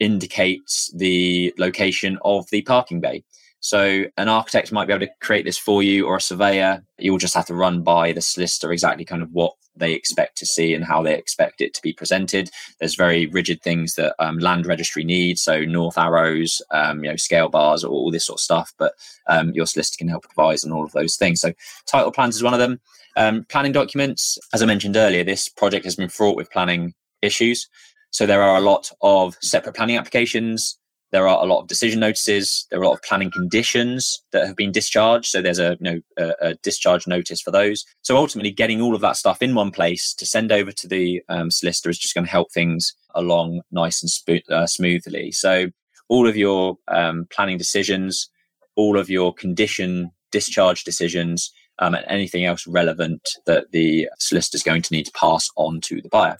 indicates 0.00 0.90
the 0.94 1.52
location 1.58 2.18
of 2.22 2.48
the 2.50 2.62
parking 2.62 3.00
bay. 3.00 3.24
So 3.62 4.04
an 4.16 4.28
architect 4.28 4.72
might 4.72 4.86
be 4.86 4.92
able 4.92 5.06
to 5.06 5.12
create 5.20 5.44
this 5.44 5.56
for 5.56 5.84
you 5.84 6.04
or 6.06 6.16
a 6.16 6.20
surveyor. 6.20 6.84
You'll 6.98 7.18
just 7.18 7.34
have 7.34 7.46
to 7.46 7.54
run 7.54 7.82
by 7.82 8.10
the 8.10 8.20
solicitor 8.20 8.72
exactly 8.72 9.04
kind 9.04 9.22
of 9.22 9.30
what 9.32 9.54
they 9.76 9.92
expect 9.92 10.36
to 10.38 10.46
see 10.46 10.74
and 10.74 10.84
how 10.84 11.00
they 11.00 11.16
expect 11.16 11.60
it 11.60 11.72
to 11.74 11.80
be 11.80 11.92
presented. 11.92 12.50
There's 12.80 12.96
very 12.96 13.28
rigid 13.28 13.62
things 13.62 13.94
that 13.94 14.16
um, 14.18 14.38
land 14.38 14.66
registry 14.66 15.04
needs, 15.04 15.42
so 15.42 15.64
north 15.64 15.96
arrows, 15.96 16.60
um, 16.72 17.04
you 17.04 17.10
know, 17.10 17.16
scale 17.16 17.48
bars, 17.48 17.84
all 17.84 18.10
this 18.10 18.26
sort 18.26 18.38
of 18.38 18.42
stuff. 18.42 18.72
But 18.78 18.94
um, 19.28 19.52
your 19.52 19.66
solicitor 19.66 19.98
can 19.98 20.08
help 20.08 20.24
advise 20.24 20.64
on 20.64 20.72
all 20.72 20.84
of 20.84 20.92
those 20.92 21.14
things. 21.14 21.40
So 21.40 21.52
title 21.86 22.10
plans 22.10 22.34
is 22.34 22.42
one 22.42 22.54
of 22.54 22.60
them. 22.60 22.80
Um, 23.16 23.46
planning 23.48 23.72
documents, 23.72 24.38
as 24.52 24.60
I 24.60 24.66
mentioned 24.66 24.96
earlier, 24.96 25.22
this 25.22 25.48
project 25.48 25.84
has 25.84 25.94
been 25.94 26.08
fraught 26.08 26.36
with 26.36 26.50
planning 26.50 26.94
issues. 27.22 27.68
So 28.10 28.26
there 28.26 28.42
are 28.42 28.56
a 28.56 28.60
lot 28.60 28.90
of 29.02 29.36
separate 29.40 29.76
planning 29.76 29.96
applications 29.96 30.78
there 31.12 31.28
are 31.28 31.44
a 31.44 31.46
lot 31.46 31.60
of 31.60 31.68
decision 31.68 32.00
notices. 32.00 32.66
There 32.70 32.80
are 32.80 32.82
a 32.82 32.88
lot 32.88 32.94
of 32.94 33.02
planning 33.02 33.30
conditions 33.30 34.22
that 34.32 34.46
have 34.46 34.56
been 34.56 34.72
discharged. 34.72 35.26
So 35.26 35.42
there's 35.42 35.58
a 35.58 35.76
you 35.80 35.90
know 35.92 36.00
a, 36.18 36.48
a 36.48 36.54
discharge 36.54 37.06
notice 37.06 37.40
for 37.40 37.50
those. 37.50 37.84
So 38.00 38.16
ultimately, 38.16 38.50
getting 38.50 38.80
all 38.80 38.94
of 38.94 39.02
that 39.02 39.16
stuff 39.16 39.42
in 39.42 39.54
one 39.54 39.70
place 39.70 40.14
to 40.14 40.26
send 40.26 40.50
over 40.50 40.72
to 40.72 40.88
the 40.88 41.22
um, 41.28 41.50
solicitor 41.50 41.90
is 41.90 41.98
just 41.98 42.14
going 42.14 42.24
to 42.24 42.30
help 42.30 42.50
things 42.50 42.94
along 43.14 43.60
nice 43.70 44.02
and 44.02 44.10
sp- 44.10 44.48
uh, 44.50 44.66
smoothly. 44.66 45.32
So 45.32 45.66
all 46.08 46.26
of 46.26 46.36
your 46.36 46.78
um, 46.88 47.26
planning 47.30 47.58
decisions, 47.58 48.28
all 48.74 48.98
of 48.98 49.10
your 49.10 49.34
condition 49.34 50.10
discharge 50.30 50.84
decisions, 50.84 51.52
um, 51.78 51.94
and 51.94 52.06
anything 52.08 52.46
else 52.46 52.66
relevant 52.66 53.28
that 53.46 53.72
the 53.72 54.08
solicitor 54.18 54.56
is 54.56 54.62
going 54.62 54.80
to 54.82 54.94
need 54.94 55.04
to 55.04 55.12
pass 55.12 55.50
on 55.56 55.80
to 55.82 56.00
the 56.00 56.08
buyer 56.08 56.38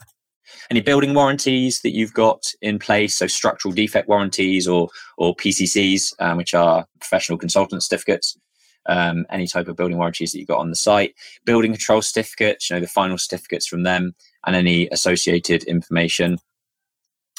any 0.69 0.81
building 0.81 1.13
warranties 1.13 1.81
that 1.81 1.93
you've 1.93 2.13
got 2.13 2.43
in 2.61 2.79
place, 2.79 3.15
so 3.15 3.27
structural 3.27 3.73
defect 3.73 4.07
warranties 4.07 4.67
or 4.67 4.89
or 5.17 5.35
PCCs, 5.35 6.13
um, 6.19 6.37
which 6.37 6.53
are 6.53 6.85
professional 6.99 7.37
consultant 7.37 7.83
certificates. 7.83 8.37
Um, 8.85 9.25
any 9.29 9.47
type 9.47 9.69
of 9.69 9.77
building 9.77 9.97
warranties 9.97 10.33
that 10.33 10.39
you've 10.39 10.47
got 10.49 10.59
on 10.59 10.69
the 10.69 10.75
site, 10.75 11.15
building 11.45 11.71
control 11.71 12.01
certificates, 12.01 12.69
you 12.69 12.75
know, 12.75 12.81
the 12.81 12.87
final 12.87 13.17
certificates 13.17 13.65
from 13.65 13.83
them, 13.83 14.13
and 14.45 14.55
any 14.55 14.87
associated 14.89 15.63
information. 15.63 16.37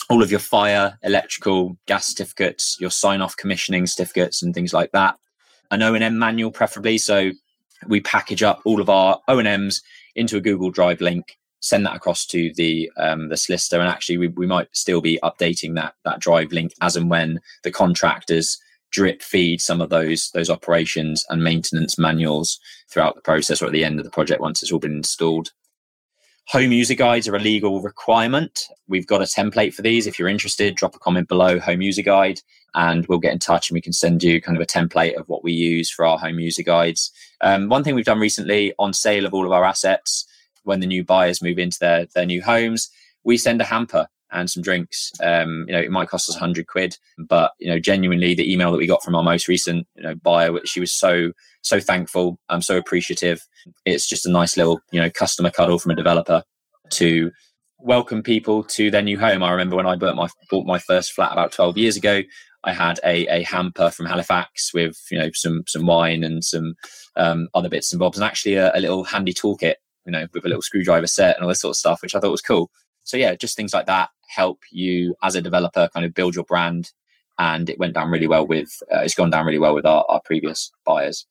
All 0.09 0.23
of 0.23 0.31
your 0.31 0.41
fire, 0.41 0.99
electrical, 1.03 1.77
gas 1.87 2.07
certificates, 2.07 2.79
your 2.81 2.91
sign 2.91 3.21
off 3.21 3.37
commissioning 3.37 3.87
certificates, 3.87 4.43
and 4.43 4.55
things 4.55 4.73
like 4.73 4.93
that. 4.93 5.17
An 5.71 5.83
O&M 5.83 6.19
manual, 6.19 6.51
preferably. 6.51 6.99
So 6.99 7.33
we 7.87 8.01
package 8.01 8.43
up 8.43 8.61
all 8.65 8.81
of 8.81 8.89
our 8.89 9.21
O&Ms 9.29 9.83
into 10.17 10.37
a 10.37 10.41
Google 10.41 10.71
Drive 10.71 11.01
link 11.01 11.37
send 11.64 11.87
that 11.87 11.97
across 11.97 12.26
to 12.26 12.52
the 12.56 12.90
um, 12.99 13.28
the 13.28 13.37
solicitor, 13.37 13.80
and 13.80 13.88
actually 13.88 14.18
we, 14.18 14.28
we 14.28 14.47
might 14.47 14.68
still 14.73 15.00
be 15.00 15.18
updating 15.23 15.75
that 15.75 15.94
that 16.04 16.21
drive 16.21 16.52
link 16.52 16.75
as 16.83 16.94
and 16.94 17.09
when 17.09 17.40
the 17.62 17.71
contractors 17.71 18.59
drip 18.90 19.23
feed 19.23 19.61
some 19.61 19.80
of 19.80 19.88
those 19.88 20.30
those 20.35 20.50
operations 20.50 21.25
and 21.30 21.42
maintenance 21.42 21.99
manuals 21.99 22.61
throughout 22.90 23.14
the 23.14 23.23
process 23.23 23.62
or 23.62 23.66
at 23.66 23.73
the 23.73 23.85
end 23.85 23.99
of 23.99 24.04
the 24.04 24.11
project 24.11 24.40
once 24.40 24.62
it's 24.62 24.71
all 24.71 24.78
been 24.78 24.97
installed. 24.97 25.50
Home 26.49 26.73
user 26.73 26.94
guides 26.94 27.26
are 27.26 27.37
a 27.37 27.40
legal 27.40 27.80
requirement. 27.80 28.68
We've 28.87 29.06
got 29.06 29.23
a 29.23 29.25
template 29.25 29.73
for 29.73 29.80
these. 29.80 30.06
If 30.06 30.18
you're 30.18 30.28
interested, 30.28 30.76
drop 30.76 30.94
a 30.94 30.99
comment 30.99 31.26
below 31.26 31.59
home 31.59 31.80
user 31.80 32.02
guide 32.02 32.40
and 32.75 33.06
we'll 33.06 33.18
get 33.18 33.33
in 33.33 33.38
touch 33.38 33.71
and 33.71 33.75
we 33.75 33.80
can 33.80 33.94
send 33.94 34.23
you 34.23 34.42
kind 34.42 34.59
of 34.59 34.62
a 34.62 34.66
template 34.66 35.14
of 35.14 35.26
what 35.30 35.42
we 35.42 35.52
use 35.52 35.90
for 35.90 36.04
our 36.04 36.18
home 36.18 36.38
user 36.38 36.62
guides. 36.62 37.11
Um, 37.40 37.71
one 37.71 37.83
thing 37.83 37.94
we've 37.94 38.04
done 38.04 38.18
recently 38.18 38.75
on 38.78 38.92
sale 38.92 39.25
of 39.25 39.33
all 39.33 39.47
of 39.47 39.52
our 39.52 39.64
assets 39.64 40.26
when 40.64 40.80
the 40.80 40.87
new 40.87 41.04
buyers 41.04 41.42
move 41.42 41.59
into 41.59 41.78
their 41.80 42.06
their 42.14 42.26
new 42.26 42.42
homes, 42.42 42.90
we 43.25 43.38
send 43.38 43.61
a 43.61 43.64
hamper 43.64 44.09
and 44.35 44.50
some 44.50 44.62
drinks. 44.62 45.12
Um, 45.23 45.64
you 45.68 45.75
know, 45.75 45.80
it 45.80 45.90
might 45.90 46.09
cost 46.09 46.28
us 46.28 46.35
100 46.35 46.66
quid, 46.66 46.99
but 47.18 47.52
you 47.59 47.68
know, 47.68 47.78
genuinely, 47.78 48.35
the 48.35 48.52
email 48.52 48.73
that 48.73 48.78
we 48.78 48.87
got 48.87 49.02
from 49.02 49.14
our 49.14 49.23
most 49.23 49.49
recent 49.49 49.87
you 49.94 50.02
know 50.02 50.14
buyer, 50.16 50.52
she 50.64 50.80
was 50.80 50.92
so 50.92 51.33
so 51.62 51.80
thankful. 51.80 52.38
I'm 52.49 52.62
so 52.62 52.76
appreciative. 52.76 53.40
It's 53.85 54.09
just 54.09 54.26
a 54.26 54.30
nice 54.30 54.56
little 54.56 54.80
you 54.90 55.00
know 55.00 55.11
customer 55.11 55.50
cuddle 55.50 55.78
from 55.78 55.92
a 55.92 55.97
developer 55.97 56.42
to 56.90 57.30
welcome 57.78 58.23
people 58.23 58.64
to 58.64 58.90
their 58.90 59.02
new 59.02 59.18
home. 59.18 59.42
I 59.42 59.50
remember 59.50 59.76
when 59.76 59.87
I 59.87 59.97
bought 59.97 60.16
my 60.16 60.28
bought 60.50 60.66
my 60.66 60.78
first 60.78 61.12
flat 61.12 61.33
about 61.33 61.52
12 61.52 61.78
years 61.78 61.97
ago. 61.97 62.23
I 62.66 62.73
had 62.73 62.99
a, 63.04 63.26
a 63.26 63.42
hamper 63.42 63.90
from 63.90 64.06
Halifax 64.06 64.73
with 64.73 64.99
you 65.11 65.18
know 65.18 65.30
some 65.35 65.64
some 65.68 65.87
wine 65.87 66.25
and 66.25 66.42
some 66.42 66.75
um, 67.16 67.49
other 67.54 67.68
bits 67.68 67.92
and 67.92 68.00
bobs, 68.00 68.18
and 68.18 68.25
actually 68.25 68.54
a, 68.54 68.73
a 68.75 68.80
little 68.80 69.04
handy 69.04 69.33
toolkit 69.35 69.75
you 70.05 70.13
know, 70.13 70.27
with 70.33 70.45
a 70.45 70.49
little 70.49 70.63
screwdriver 70.63 71.07
set 71.07 71.37
and 71.37 71.45
all 71.45 71.49
this 71.49 71.61
sort 71.61 71.73
of 71.73 71.77
stuff, 71.77 72.03
which 72.03 72.15
I 72.15 72.21
thought 72.21 72.31
was 72.31 72.43
cool. 72.43 72.71
So 73.05 73.17
yeah, 73.17 73.35
just 73.35 73.57
things 73.57 73.75
like 73.75 73.87
that 73.87 74.11
help 74.29 74.61
you 74.71 75.15
as 75.23 75.35
a 75.35 75.43
developer 75.43 75.89
kind 75.93 76.07
of 76.07 76.15
build 76.15 76.35
your 76.35 76.45
brand. 76.45 76.93
And 77.39 77.69
it 77.69 77.79
went 77.79 77.95
down 77.95 78.11
really 78.11 78.29
well 78.29 78.47
with, 78.47 78.83
uh, 78.93 79.01
it's 79.01 79.15
gone 79.15 79.31
down 79.31 79.45
really 79.45 79.59
well 79.59 79.75
with 79.75 79.87
our, 79.87 80.05
our 80.09 80.21
previous 80.25 80.71
buyers. 80.85 81.27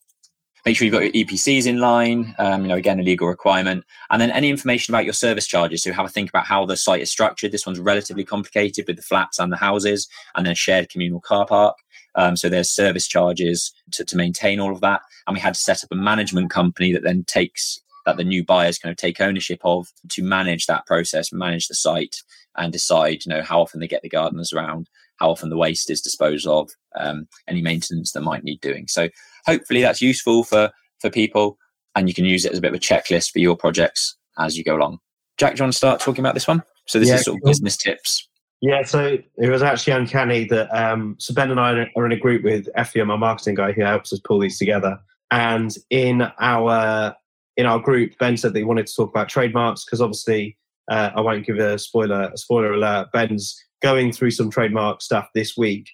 Make 0.66 0.78
sure 0.78 0.86
you've 0.86 0.94
got 0.94 1.04
your 1.04 1.26
EPCs 1.26 1.66
in 1.66 1.80
line. 1.80 2.36
Um, 2.38 2.62
you 2.62 2.68
know, 2.70 2.76
again, 2.76 3.00
a 3.00 3.04
legal 3.04 3.28
requirement. 3.28 3.84
And 4.10 4.22
then 4.22 4.32
any 4.32 4.50
information 4.50 4.94
about 4.94 5.04
your 5.04 5.14
service 5.14 5.46
charges. 5.46 5.84
So 5.84 5.92
have 5.92 6.06
a 6.06 6.10
think 6.10 6.30
about 6.30 6.46
how 6.46 6.66
the 6.66 6.78
site 6.78 7.02
is 7.02 7.12
structured. 7.12 7.52
This 7.52 7.66
one's 7.66 7.80
relatively 7.80 8.24
complicated 8.24 8.86
with 8.88 8.96
the 8.96 9.02
flats 9.02 9.40
and 9.40 9.52
the 9.52 9.58
houses, 9.58 10.08
and 10.36 10.46
then 10.46 10.56
shared 10.56 10.90
communal 10.90 11.20
car 11.20 11.46
park. 11.46 11.78
Um, 12.16 12.38
so 12.38 12.48
there's 12.48 12.70
service 12.70 13.08
charges 13.08 13.74
to, 13.92 14.06
to 14.06 14.16
maintain 14.16 14.60
all 14.60 14.72
of 14.72 14.82
that. 14.82 15.02
And 15.28 15.34
we 15.34 15.42
had 15.42 15.56
to 15.56 15.60
set 15.60 15.84
up 15.84 15.92
a 15.92 15.96
management 15.96 16.50
company 16.50 16.94
that 16.94 17.04
then 17.04 17.26
takes 17.26 17.82
that 18.06 18.18
the 18.18 18.24
new 18.24 18.44
buyers 18.44 18.78
kind 18.78 18.92
of 18.92 18.98
take 18.98 19.22
ownership 19.22 19.60
of 19.64 19.88
to 20.10 20.24
manage 20.24 20.66
that 20.66 20.86
process, 20.86 21.32
manage 21.32 21.68
the 21.68 21.76
site, 21.76 22.18
and 22.58 22.72
decide, 22.72 23.26
you 23.26 23.30
know, 23.30 23.42
how 23.42 23.62
often 23.62 23.80
they 23.80 23.88
get 23.88 24.02
the 24.02 24.10
gardeners 24.10 24.54
around, 24.54 24.90
how 25.18 25.30
often 25.30 25.50
the 25.50 25.58
waste 25.58 25.90
is 25.90 26.02
disposed 26.02 26.48
of, 26.48 26.70
um, 27.00 27.28
any 27.48 27.62
maintenance 27.62 28.12
that 28.12 28.22
might 28.22 28.44
need 28.44 28.62
doing. 28.62 28.88
So 28.88 29.10
hopefully 29.46 29.82
that's 29.82 30.02
useful 30.02 30.44
for 30.44 30.72
for 31.00 31.10
people, 31.10 31.58
and 31.96 32.08
you 32.08 32.14
can 32.14 32.26
use 32.26 32.46
it 32.46 32.52
as 32.54 32.58
a 32.58 32.62
bit 32.62 32.70
of 32.70 32.76
a 32.76 32.80
checklist 32.80 33.32
for 33.32 33.40
your 33.40 33.58
projects 33.58 34.16
as 34.40 34.58
you 34.58 34.64
go 34.64 34.76
along. 34.76 35.00
Jack, 35.38 35.56
do 35.56 35.60
you 35.60 35.64
want 35.64 35.74
to 35.74 35.78
start 35.78 36.00
talking 36.00 36.22
about 36.22 36.34
this 36.34 36.48
one? 36.48 36.64
So 36.88 37.00
this 37.00 37.10
yeah, 37.10 37.16
is 37.16 37.26
sort 37.26 37.38
of 37.38 37.44
business 37.44 37.78
tips. 37.78 38.28
Yeah, 38.62 38.84
so 38.84 39.18
it 39.38 39.50
was 39.50 39.62
actually 39.62 39.94
uncanny 39.94 40.46
that 40.46 40.70
um, 40.74 41.18
so 41.20 41.34
Ben 41.34 41.52
and 41.52 41.60
I 41.60 41.90
are 41.96 42.06
in 42.06 42.14
a 42.14 42.18
group 42.18 42.44
with 42.44 42.70
Effie, 42.76 43.04
my 43.04 43.18
marketing 43.18 43.56
guy, 43.56 43.74
who 43.74 43.82
helps 43.82 44.14
us 44.14 44.22
pull 44.24 44.40
these 44.40 44.58
together. 44.58 44.98
And 45.32 45.76
in 45.90 46.22
our 46.40 47.14
in 47.58 47.66
our 47.66 47.80
group, 47.80 48.18
Ben 48.20 48.38
said 48.38 48.54
that 48.54 48.60
he 48.60 48.66
wanted 48.66 48.88
to 48.88 48.96
talk 48.96 49.10
about 49.10 49.30
trademarks 49.30 49.86
because 49.86 50.02
obviously, 50.02 50.58
uh, 50.90 51.12
I 51.16 51.22
won't 51.22 51.46
give 51.46 51.58
a 51.58 51.78
spoiler. 51.78 52.30
A 52.34 52.38
spoiler 52.38 52.74
alert. 52.74 53.12
Ben's 53.14 53.56
going 53.82 54.12
through 54.12 54.32
some 54.32 54.50
trademark 54.50 55.02
stuff 55.02 55.30
this 55.34 55.56
week, 55.56 55.90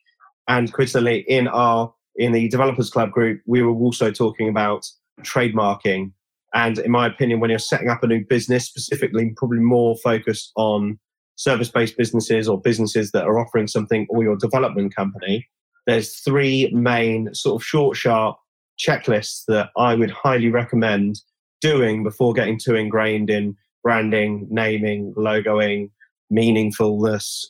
and 0.48 0.72
coincidentally, 0.74 1.26
in 1.28 1.48
our 1.48 1.94
in 2.16 2.32
the 2.32 2.50
developers 2.50 2.90
club 2.90 3.12
group, 3.12 3.42
we 3.46 3.62
were 3.62 3.74
also 3.74 4.12
talking 4.12 4.50
about 4.50 4.86
trademarking. 5.22 6.12
And 6.54 6.80
in 6.80 6.92
my 6.92 7.06
opinion, 7.06 7.40
when 7.40 7.50
you're 7.52 7.60
setting 7.60 7.90
up 7.90 8.04
a 8.04 8.08
new 8.08 8.26
business, 8.28 8.66
specifically, 8.66 9.34
probably 9.38 9.60
more 9.60 9.96
focused 9.98 10.52
on 10.56 11.00
service-based 11.36 11.96
businesses 11.96 12.50
or 12.50 12.60
businesses 12.60 13.12
that 13.12 13.26
are 13.26 13.40
offering 13.40 13.68
something, 13.68 14.08
or 14.10 14.24
your 14.24 14.36
development 14.36 14.96
company, 14.96 15.48
there's 15.86 16.18
three 16.20 16.70
main 16.74 17.34
sort 17.34 17.62
of 17.62 17.66
short, 17.66 17.96
sharp 17.96 18.38
checklists 18.80 19.44
that 19.48 19.70
I 19.78 19.94
would 19.94 20.12
highly 20.12 20.50
recommend 20.50 21.22
doing 21.62 22.04
before 22.04 22.34
getting 22.34 22.60
too 22.60 22.76
ingrained 22.76 23.30
in 23.30 23.56
branding, 23.84 24.48
naming, 24.50 25.14
logoing, 25.16 25.90
meaningfulness, 26.32 27.46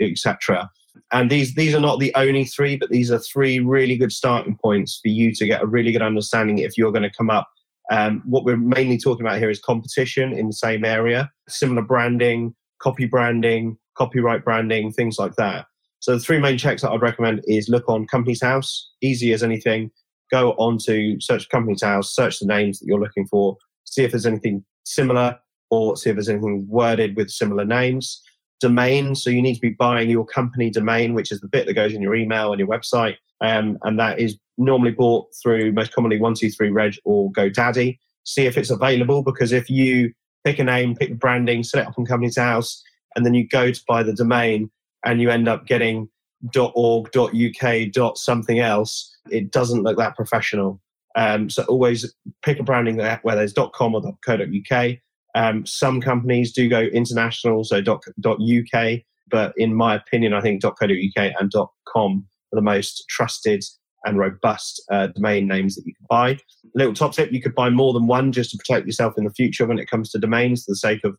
etc. 0.00 0.70
And 1.12 1.30
these 1.30 1.54
these 1.54 1.74
are 1.74 1.80
not 1.80 2.00
the 2.00 2.12
only 2.14 2.44
three, 2.44 2.76
but 2.76 2.90
these 2.90 3.10
are 3.10 3.18
three 3.18 3.60
really 3.60 3.96
good 3.96 4.12
starting 4.12 4.56
points 4.56 4.98
for 5.02 5.08
you 5.08 5.32
to 5.34 5.46
get 5.46 5.62
a 5.62 5.66
really 5.66 5.92
good 5.92 6.02
understanding 6.02 6.58
if 6.58 6.76
you're 6.76 6.92
going 6.92 7.02
to 7.02 7.16
come 7.16 7.30
up. 7.30 7.48
Um, 7.90 8.22
what 8.26 8.44
we're 8.44 8.56
mainly 8.56 8.98
talking 8.98 9.24
about 9.24 9.38
here 9.38 9.48
is 9.48 9.60
competition 9.60 10.32
in 10.32 10.48
the 10.48 10.52
same 10.52 10.84
area, 10.84 11.30
similar 11.48 11.82
branding, 11.82 12.54
copy 12.80 13.06
branding, 13.06 13.78
copyright 13.96 14.44
branding, 14.44 14.92
things 14.92 15.18
like 15.18 15.36
that. 15.36 15.66
So 16.00 16.14
the 16.14 16.20
three 16.20 16.38
main 16.38 16.58
checks 16.58 16.82
that 16.82 16.90
I'd 16.90 17.02
recommend 17.02 17.42
is 17.46 17.68
look 17.68 17.88
on 17.88 18.06
Companies 18.06 18.42
House, 18.42 18.90
easy 19.02 19.32
as 19.32 19.42
anything. 19.42 19.90
Go 20.30 20.52
on 20.52 20.78
to 20.86 21.16
search 21.20 21.48
company 21.48 21.76
House, 21.80 22.14
search 22.14 22.38
the 22.38 22.46
names 22.46 22.78
that 22.78 22.86
you're 22.86 23.00
looking 23.00 23.26
for, 23.26 23.56
see 23.84 24.04
if 24.04 24.10
there's 24.10 24.26
anything 24.26 24.64
similar 24.84 25.38
or 25.70 25.96
see 25.96 26.10
if 26.10 26.16
there's 26.16 26.28
anything 26.28 26.66
worded 26.68 27.16
with 27.16 27.30
similar 27.30 27.64
names. 27.64 28.22
Domain, 28.60 29.14
so 29.14 29.30
you 29.30 29.42
need 29.42 29.54
to 29.54 29.60
be 29.60 29.76
buying 29.78 30.10
your 30.10 30.26
company 30.26 30.70
domain, 30.70 31.14
which 31.14 31.30
is 31.30 31.40
the 31.40 31.48
bit 31.48 31.66
that 31.66 31.74
goes 31.74 31.92
in 31.92 32.02
your 32.02 32.14
email 32.14 32.52
and 32.52 32.58
your 32.58 32.68
website. 32.68 33.16
Um, 33.40 33.78
and 33.82 33.98
that 34.00 34.18
is 34.18 34.36
normally 34.56 34.90
bought 34.90 35.28
through 35.40 35.72
most 35.72 35.92
commonly 35.92 36.18
123reg 36.18 36.98
or 37.04 37.30
GoDaddy. 37.32 37.98
See 38.24 38.46
if 38.46 38.58
it's 38.58 38.70
available 38.70 39.22
because 39.22 39.52
if 39.52 39.70
you 39.70 40.12
pick 40.44 40.58
a 40.58 40.64
name, 40.64 40.96
pick 40.96 41.10
the 41.10 41.14
branding, 41.14 41.62
set 41.62 41.82
it 41.82 41.86
up 41.86 41.98
on 41.98 42.04
company's 42.04 42.38
House, 42.38 42.82
and 43.14 43.24
then 43.24 43.34
you 43.34 43.46
go 43.46 43.70
to 43.70 43.80
buy 43.86 44.02
the 44.02 44.12
domain 44.12 44.70
and 45.04 45.20
you 45.20 45.30
end 45.30 45.48
up 45.48 45.66
getting 45.66 46.08
.org.uk. 46.52 48.16
something 48.16 48.58
else, 48.60 49.16
it 49.30 49.50
doesn't 49.50 49.82
look 49.82 49.96
that 49.98 50.16
professional. 50.16 50.80
Um, 51.16 51.50
so 51.50 51.64
always 51.64 52.14
pick 52.42 52.60
a 52.60 52.62
branding 52.62 52.96
that 52.98 53.24
where 53.24 53.34
there's 53.34 53.52
dot 53.52 53.72
.com 53.72 53.94
or 53.94 54.02
.co.uk. 54.24 54.90
Um, 55.34 55.66
some 55.66 56.00
companies 56.00 56.52
do 56.52 56.68
go 56.68 56.80
international, 56.80 57.64
so 57.64 57.80
dot 57.80 58.02
.uk, 58.24 59.00
but 59.30 59.52
in 59.56 59.74
my 59.74 59.94
opinion, 59.94 60.32
I 60.32 60.40
think 60.40 60.62
.co.uk 60.62 60.76
and 61.16 61.50
dot 61.50 61.72
.com 61.86 62.26
are 62.52 62.56
the 62.56 62.62
most 62.62 63.04
trusted 63.08 63.64
and 64.04 64.16
robust 64.16 64.82
uh, 64.92 65.08
domain 65.08 65.48
names 65.48 65.74
that 65.74 65.84
you 65.86 65.94
can 65.94 66.06
buy. 66.08 66.38
Little 66.74 66.94
top 66.94 67.12
tip: 67.12 67.32
you 67.32 67.42
could 67.42 67.54
buy 67.54 67.68
more 67.70 67.92
than 67.92 68.06
one 68.06 68.32
just 68.32 68.50
to 68.52 68.56
protect 68.58 68.86
yourself 68.86 69.14
in 69.18 69.24
the 69.24 69.32
future 69.32 69.66
when 69.66 69.78
it 69.78 69.90
comes 69.90 70.10
to 70.10 70.18
domains, 70.18 70.64
for 70.64 70.72
the 70.72 70.76
sake 70.76 71.00
of 71.04 71.16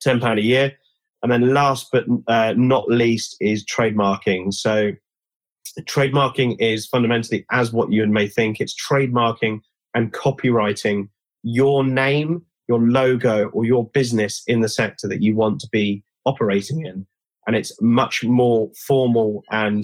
ten 0.00 0.20
pound 0.20 0.38
a 0.38 0.42
year. 0.42 0.72
And 1.24 1.32
then 1.32 1.54
last 1.54 1.88
but 1.90 2.04
uh, 2.28 2.52
not 2.54 2.86
least 2.90 3.38
is 3.40 3.64
trademarking. 3.64 4.52
So 4.52 4.92
trademarking 5.80 6.56
is 6.60 6.86
fundamentally 6.86 7.46
as 7.50 7.72
what 7.72 7.90
you 7.90 8.06
may 8.06 8.28
think. 8.28 8.60
It's 8.60 8.74
trademarking 8.74 9.60
and 9.94 10.12
copywriting 10.12 11.08
your 11.42 11.82
name, 11.82 12.42
your 12.68 12.78
logo, 12.78 13.48
or 13.48 13.64
your 13.64 13.88
business 13.88 14.42
in 14.46 14.60
the 14.60 14.68
sector 14.68 15.08
that 15.08 15.22
you 15.22 15.34
want 15.34 15.60
to 15.60 15.68
be 15.72 16.04
operating 16.26 16.84
in. 16.84 17.06
And 17.46 17.56
it's 17.56 17.72
much 17.80 18.22
more 18.22 18.70
formal 18.86 19.44
and 19.50 19.82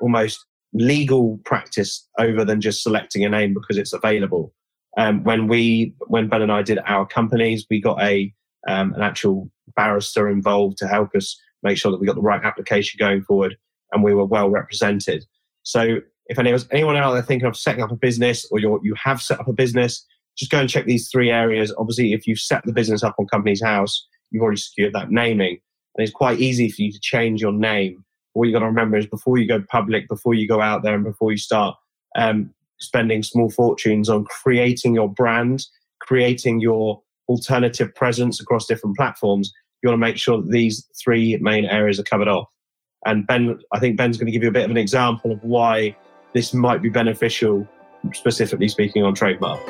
almost 0.00 0.44
legal 0.72 1.38
practice 1.44 2.04
over 2.18 2.44
than 2.44 2.60
just 2.60 2.82
selecting 2.82 3.24
a 3.24 3.28
name 3.28 3.54
because 3.54 3.78
it's 3.78 3.92
available. 3.92 4.52
Um, 4.98 5.22
when 5.22 5.46
we, 5.46 5.94
when 6.08 6.28
Ben 6.28 6.42
and 6.42 6.50
I 6.50 6.62
did 6.62 6.80
our 6.84 7.06
companies, 7.06 7.64
we 7.70 7.80
got 7.80 8.02
a 8.02 8.34
um, 8.68 8.92
an 8.94 9.02
actual 9.02 9.50
barrister 9.76 10.28
involved 10.28 10.78
to 10.78 10.86
help 10.86 11.14
us 11.14 11.38
make 11.62 11.76
sure 11.76 11.90
that 11.90 12.00
we 12.00 12.06
got 12.06 12.16
the 12.16 12.22
right 12.22 12.42
application 12.42 12.98
going 12.98 13.22
forward 13.22 13.56
and 13.92 14.02
we 14.02 14.14
were 14.14 14.24
well 14.24 14.48
represented. 14.48 15.24
So 15.62 16.00
if 16.26 16.38
anyone 16.38 16.96
out 16.96 17.12
there 17.12 17.22
thinking 17.22 17.48
of 17.48 17.56
setting 17.56 17.82
up 17.82 17.90
a 17.90 17.96
business 17.96 18.46
or 18.50 18.60
you 18.60 18.80
you 18.82 18.94
have 19.02 19.20
set 19.20 19.40
up 19.40 19.48
a 19.48 19.52
business, 19.52 20.06
just 20.38 20.50
go 20.50 20.60
and 20.60 20.70
check 20.70 20.86
these 20.86 21.10
three 21.10 21.30
areas. 21.30 21.74
Obviously, 21.76 22.12
if 22.12 22.26
you've 22.26 22.38
set 22.38 22.64
the 22.64 22.72
business 22.72 23.02
up 23.02 23.16
on 23.18 23.26
Companies 23.26 23.62
House, 23.62 24.06
you've 24.30 24.42
already 24.42 24.60
secured 24.60 24.92
that 24.94 25.10
naming. 25.10 25.58
And 25.96 26.04
it's 26.04 26.12
quite 26.12 26.38
easy 26.38 26.70
for 26.70 26.82
you 26.82 26.92
to 26.92 27.00
change 27.00 27.42
your 27.42 27.52
name. 27.52 28.04
What 28.32 28.46
you 28.46 28.52
got 28.52 28.60
to 28.60 28.66
remember 28.66 28.96
is 28.96 29.06
before 29.06 29.38
you 29.38 29.48
go 29.48 29.62
public, 29.68 30.08
before 30.08 30.34
you 30.34 30.46
go 30.46 30.60
out 30.60 30.82
there, 30.82 30.94
and 30.94 31.04
before 31.04 31.32
you 31.32 31.36
start 31.36 31.76
um, 32.16 32.54
spending 32.78 33.22
small 33.22 33.50
fortunes 33.50 34.08
on 34.08 34.24
creating 34.24 34.94
your 34.94 35.08
brand, 35.08 35.66
creating 36.00 36.60
your 36.60 37.02
alternative 37.28 37.94
presence 37.94 38.40
across 38.40 38.66
different 38.66 38.96
platforms, 38.96 39.52
you 39.82 39.88
want 39.88 40.00
to 40.00 40.06
make 40.06 40.16
sure 40.16 40.40
that 40.40 40.50
these 40.50 40.88
three 41.02 41.38
main 41.40 41.64
areas 41.64 41.98
are 41.98 42.04
covered 42.04 42.28
off. 42.28 42.48
And 43.06 43.26
Ben, 43.26 43.58
I 43.72 43.78
think 43.78 43.96
Ben's 43.96 44.18
going 44.18 44.26
to 44.26 44.32
give 44.32 44.42
you 44.42 44.48
a 44.48 44.52
bit 44.52 44.64
of 44.64 44.70
an 44.70 44.76
example 44.76 45.32
of 45.32 45.42
why 45.42 45.96
this 46.34 46.52
might 46.52 46.82
be 46.82 46.90
beneficial, 46.90 47.66
specifically 48.12 48.68
speaking 48.68 49.02
on 49.02 49.14
trademark. 49.14 49.60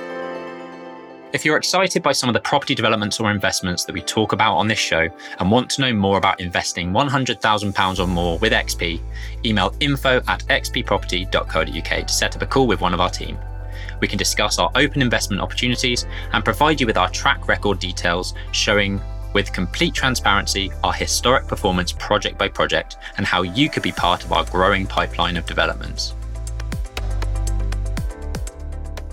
If 1.32 1.44
you're 1.44 1.56
excited 1.56 2.02
by 2.02 2.10
some 2.10 2.28
of 2.28 2.34
the 2.34 2.40
property 2.40 2.74
developments 2.74 3.20
or 3.20 3.30
investments 3.30 3.84
that 3.84 3.92
we 3.92 4.02
talk 4.02 4.32
about 4.32 4.56
on 4.56 4.66
this 4.66 4.80
show 4.80 5.08
and 5.38 5.48
want 5.48 5.70
to 5.70 5.80
know 5.80 5.92
more 5.92 6.18
about 6.18 6.40
investing 6.40 6.90
£100,000 6.90 7.98
or 8.00 8.06
more 8.08 8.36
with 8.38 8.52
XP, 8.52 9.00
email 9.44 9.72
info 9.78 10.20
at 10.26 10.40
xpproperty.co.uk 10.46 12.06
to 12.06 12.12
set 12.12 12.34
up 12.34 12.42
a 12.42 12.46
call 12.46 12.66
with 12.66 12.80
one 12.80 12.92
of 12.92 13.00
our 13.00 13.10
team. 13.10 13.38
We 14.00 14.08
can 14.08 14.18
discuss 14.18 14.58
our 14.58 14.72
open 14.74 15.02
investment 15.02 15.40
opportunities 15.40 16.04
and 16.32 16.44
provide 16.44 16.80
you 16.80 16.86
with 16.88 16.98
our 16.98 17.10
track 17.10 17.46
record 17.46 17.78
details 17.78 18.34
showing 18.50 19.00
with 19.32 19.52
complete 19.52 19.94
transparency 19.94 20.70
our 20.82 20.92
historic 20.92 21.46
performance 21.46 21.92
project 21.92 22.38
by 22.38 22.48
project 22.48 22.96
and 23.16 23.26
how 23.26 23.42
you 23.42 23.68
could 23.68 23.82
be 23.82 23.92
part 23.92 24.24
of 24.24 24.32
our 24.32 24.44
growing 24.46 24.86
pipeline 24.86 25.36
of 25.36 25.46
developments. 25.46 26.14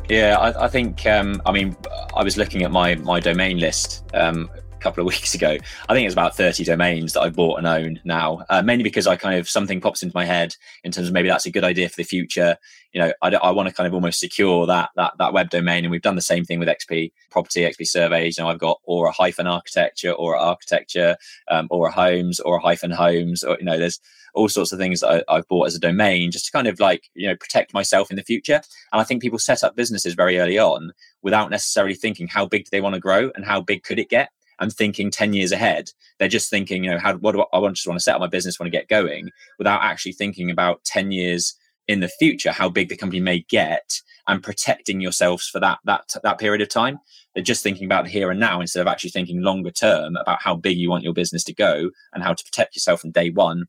Yeah, 0.10 0.38
I, 0.40 0.66
I 0.66 0.68
think. 0.68 1.06
Um, 1.06 1.42
I 1.46 1.52
mean, 1.52 1.76
I 2.16 2.24
was 2.24 2.38
looking 2.38 2.64
at 2.64 2.72
my 2.72 2.96
my 2.96 3.20
domain 3.20 3.60
list 3.60 4.04
um, 4.14 4.50
couple 4.88 5.02
of 5.02 5.08
weeks 5.08 5.34
ago. 5.36 5.58
I 5.90 5.94
think 5.94 6.06
it's 6.06 6.14
about 6.14 6.36
30 6.36 6.64
domains 6.64 7.14
that 7.14 7.22
I've 7.22 7.36
bought 7.36 7.58
and 7.58 7.68
own 7.68 8.00
now, 8.04 8.46
uh, 8.50 8.62
mainly 8.62 8.84
because 8.84 9.06
I 9.06 9.16
kind 9.16 9.38
of 9.38 9.50
something 9.50 9.82
pops 9.82 10.02
into 10.02 10.16
my 10.16 10.26
head 10.26 10.56
in 10.84 10.92
terms 10.92 11.08
of 11.08 11.14
maybe 11.14 11.28
that's 11.28 11.46
a 11.46 11.52
good 11.52 11.64
idea 11.64 11.90
for 11.90 11.98
the 11.98 12.04
future. 12.04 12.58
You 12.94 13.02
know, 13.02 13.14
I, 13.22 13.30
I 13.30 13.52
want 13.52 13.68
to 13.68 13.76
kind 13.76 13.88
of 13.88 13.94
almost 13.94 14.20
secure 14.20 14.66
that 14.66 14.90
that 14.96 15.14
that 15.20 15.34
web 15.34 15.50
domain, 15.50 15.84
and 15.84 15.92
we've 15.92 16.02
done 16.02 16.16
the 16.16 16.22
same 16.22 16.46
thing 16.46 16.60
with 16.60 16.70
XP 16.70 17.12
Property, 17.30 17.62
XP 17.62 17.88
Surveys. 17.88 18.38
You 18.38 18.44
know, 18.44 18.50
I've 18.50 18.60
got 18.60 18.80
Aura 18.84 19.12
hyphen 19.12 19.48
Architecture, 19.48 20.12
Aura 20.12 20.40
Architecture, 20.40 21.18
um, 21.50 21.68
Aura 21.70 21.92
Homes, 21.92 22.40
Aura 22.40 22.62
hyphen 22.62 22.92
Homes, 22.92 23.44
or 23.44 23.58
you 23.60 23.66
know, 23.66 23.78
there's 23.78 24.00
all 24.38 24.48
sorts 24.48 24.72
of 24.72 24.80
things 24.80 25.02
that 25.02 25.26
I, 25.28 25.36
have 25.36 25.48
bought 25.48 25.68
as 25.68 25.76
a 25.76 25.80
domain 25.80 26.32
just 26.32 26.46
to 26.46 26.52
kind 26.52 26.68
of 26.68 26.80
like 26.80 27.10
you 27.16 27.28
know 27.28 27.36
protect 27.36 27.74
myself 27.74 28.10
in 28.10 28.16
the 28.16 28.24
future. 28.24 28.62
And 28.92 29.02
I 29.02 29.04
think 29.04 29.22
people 29.22 29.40
set 29.40 29.64
up 29.64 29.76
businesses 29.76 30.14
very 30.14 30.40
early 30.40 30.58
on 30.58 30.94
without 31.22 31.50
necessarily 31.50 31.96
thinking 31.96 32.28
how 32.28 32.46
big 32.46 32.66
do 32.66 32.70
they 32.72 32.82
want 32.82 32.94
to 32.94 33.02
grow 33.02 33.32
and 33.36 33.44
how 33.44 33.62
big 33.62 33.84
could 33.84 34.00
it 34.00 34.10
get 34.10 34.30
and 34.60 34.74
thinking 34.74 35.12
10 35.12 35.34
years 35.34 35.52
ahead. 35.52 35.92
They're 36.20 36.28
just 36.28 36.50
thinking, 36.50 36.84
you 36.84 36.92
know, 36.92 37.00
how 37.00 37.16
what 37.18 37.34
do 37.34 37.46
I, 37.54 37.58
I 37.58 37.70
just 37.70 37.88
want 37.88 38.00
to 38.00 38.04
set 38.04 38.16
up 38.16 38.22
my 38.22 38.28
business, 38.28 38.60
want 38.60 38.72
to 38.72 38.78
get 38.78 38.88
going 38.88 39.30
without 39.58 39.84
actually 39.84 40.14
thinking 40.14 40.50
about 40.50 40.84
10 40.84 41.12
years 41.12 41.56
in 41.88 42.02
the 42.02 42.10
future, 42.10 42.52
how 42.52 42.70
big 42.70 42.90
the 42.90 42.98
company 42.98 43.22
may 43.22 43.40
get 43.50 44.02
and 44.28 44.44
protecting 44.44 45.00
yourselves 45.00 45.48
for 45.48 45.60
that 45.60 45.80
that 45.86 46.14
that 46.24 46.38
period 46.38 46.62
of 46.62 46.70
time. 46.70 47.00
They're 47.34 47.44
just 47.44 47.64
thinking 47.64 47.86
about 47.86 48.06
the 48.06 48.10
here 48.10 48.30
and 48.30 48.40
now 48.40 48.60
instead 48.60 48.82
of 48.82 48.88
actually 48.88 49.12
thinking 49.12 49.42
longer 49.42 49.72
term 49.72 50.16
about 50.18 50.42
how 50.42 50.56
big 50.56 50.78
you 50.78 50.90
want 50.90 51.04
your 51.04 51.14
business 51.14 51.44
to 51.46 51.54
go 51.54 51.92
and 52.14 52.24
how 52.24 52.34
to 52.34 52.44
protect 52.44 52.76
yourself 52.76 53.02
from 53.02 53.12
day 53.12 53.30
one 53.30 53.68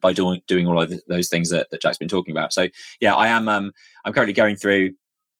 by 0.00 0.12
doing 0.12 0.40
doing 0.46 0.66
all 0.66 0.80
of 0.80 0.92
those 1.08 1.28
things 1.28 1.50
that, 1.50 1.70
that 1.70 1.80
Jack's 1.80 1.98
been 1.98 2.08
talking 2.08 2.32
about. 2.32 2.52
So 2.52 2.68
yeah, 3.00 3.14
I 3.14 3.28
am 3.28 3.48
um 3.48 3.72
I'm 4.04 4.12
currently 4.12 4.34
going 4.34 4.56
through 4.56 4.94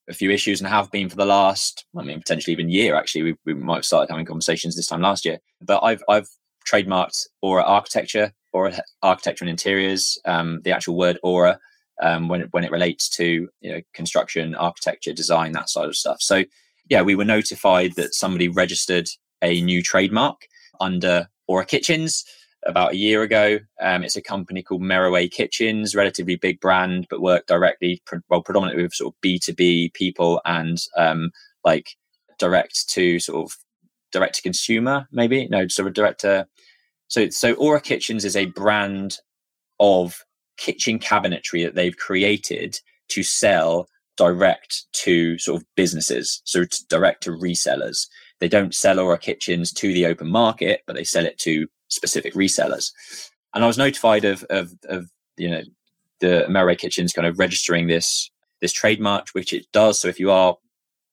a 0.09 0.13
few 0.13 0.31
issues 0.31 0.59
and 0.59 0.67
have 0.67 0.91
been 0.91 1.09
for 1.09 1.15
the 1.15 1.25
last, 1.25 1.85
I 1.97 2.03
mean, 2.03 2.19
potentially 2.19 2.51
even 2.51 2.69
year. 2.69 2.95
Actually, 2.95 3.23
we, 3.23 3.35
we 3.45 3.53
might 3.53 3.75
have 3.75 3.85
started 3.85 4.11
having 4.11 4.25
conversations 4.25 4.75
this 4.75 4.87
time 4.87 5.01
last 5.01 5.25
year. 5.25 5.39
But 5.61 5.83
I've 5.83 6.03
I've 6.09 6.27
trademarked 6.67 7.27
Aura 7.41 7.63
architecture, 7.63 8.33
Aura 8.53 8.81
architecture 9.01 9.43
and 9.43 9.49
interiors. 9.49 10.17
Um, 10.25 10.61
the 10.63 10.71
actual 10.71 10.97
word 10.97 11.19
Aura 11.23 11.59
um, 12.01 12.27
when 12.27 12.41
it, 12.41 12.47
when 12.51 12.63
it 12.63 12.71
relates 12.71 13.09
to 13.09 13.49
you 13.61 13.71
know 13.71 13.81
construction, 13.93 14.55
architecture, 14.55 15.13
design, 15.13 15.51
that 15.53 15.69
side 15.69 15.87
of 15.87 15.95
stuff. 15.95 16.21
So 16.21 16.43
yeah, 16.89 17.01
we 17.01 17.15
were 17.15 17.25
notified 17.25 17.93
that 17.95 18.15
somebody 18.15 18.47
registered 18.47 19.07
a 19.41 19.61
new 19.61 19.81
trademark 19.81 20.47
under 20.79 21.29
Aura 21.47 21.65
Kitchens 21.65 22.25
about 22.65 22.93
a 22.93 22.97
year 22.97 23.23
ago. 23.23 23.59
Um, 23.81 24.03
it's 24.03 24.15
a 24.15 24.21
company 24.21 24.61
called 24.61 24.81
Mereway 24.81 25.31
Kitchens, 25.31 25.95
relatively 25.95 26.35
big 26.35 26.59
brand, 26.59 27.07
but 27.09 27.21
work 27.21 27.45
directly, 27.47 28.01
well, 28.29 28.41
predominantly 28.41 28.83
with 28.83 28.93
sort 28.93 29.13
of 29.13 29.21
B2B 29.21 29.93
people 29.93 30.41
and 30.45 30.77
um, 30.97 31.31
like 31.63 31.95
direct 32.37 32.89
to 32.89 33.19
sort 33.19 33.45
of 33.45 33.57
direct 34.11 34.35
to 34.35 34.41
consumer, 34.41 35.07
maybe. 35.11 35.47
No, 35.47 35.67
sort 35.67 35.87
of 35.87 35.93
direct 35.93 36.21
to. 36.21 36.47
So, 37.07 37.29
so 37.29 37.53
Aura 37.53 37.81
Kitchens 37.81 38.25
is 38.25 38.35
a 38.35 38.45
brand 38.45 39.17
of 39.79 40.23
kitchen 40.57 40.99
cabinetry 40.99 41.63
that 41.63 41.75
they've 41.75 41.97
created 41.97 42.79
to 43.09 43.23
sell 43.23 43.87
direct 44.17 44.83
to 44.91 45.37
sort 45.39 45.61
of 45.61 45.67
businesses, 45.75 46.41
so 46.43 46.65
direct 46.89 47.23
to 47.23 47.31
resellers. 47.31 48.07
They 48.39 48.49
don't 48.49 48.75
sell 48.75 48.99
Aura 48.99 49.17
Kitchens 49.17 49.71
to 49.73 49.93
the 49.93 50.05
open 50.05 50.27
market, 50.27 50.81
but 50.85 50.95
they 50.95 51.05
sell 51.05 51.25
it 51.25 51.37
to 51.39 51.67
specific 51.89 52.33
resellers. 52.33 52.91
And 53.53 53.63
I 53.63 53.67
was 53.67 53.77
notified 53.77 54.25
of, 54.25 54.43
of, 54.49 54.73
of 54.85 55.09
you 55.37 55.49
know, 55.49 55.61
the 56.19 56.45
Mereway 56.49 56.77
Kitchens 56.77 57.13
kind 57.13 57.27
of 57.27 57.39
registering 57.39 57.87
this 57.87 58.29
this 58.61 58.73
trademark, 58.73 59.29
which 59.29 59.53
it 59.53 59.65
does. 59.71 60.01
So 60.01 60.09
if 60.09 60.19
you 60.19 60.31
are 60.31 60.57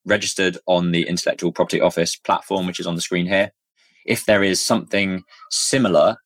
registered 0.04 0.58
on 0.66 0.90
the 0.90 1.06
Intellectual 1.06 1.52
Property 1.52 1.80
Office 1.80 2.16
platform, 2.16 2.66
which 2.66 2.80
is 2.80 2.88
on 2.88 2.96
the 2.96 3.00
screen 3.00 3.26
here, 3.26 3.52
if 4.04 4.24
there 4.24 4.42
is 4.42 4.64
something 4.64 5.22
similar 5.50 6.16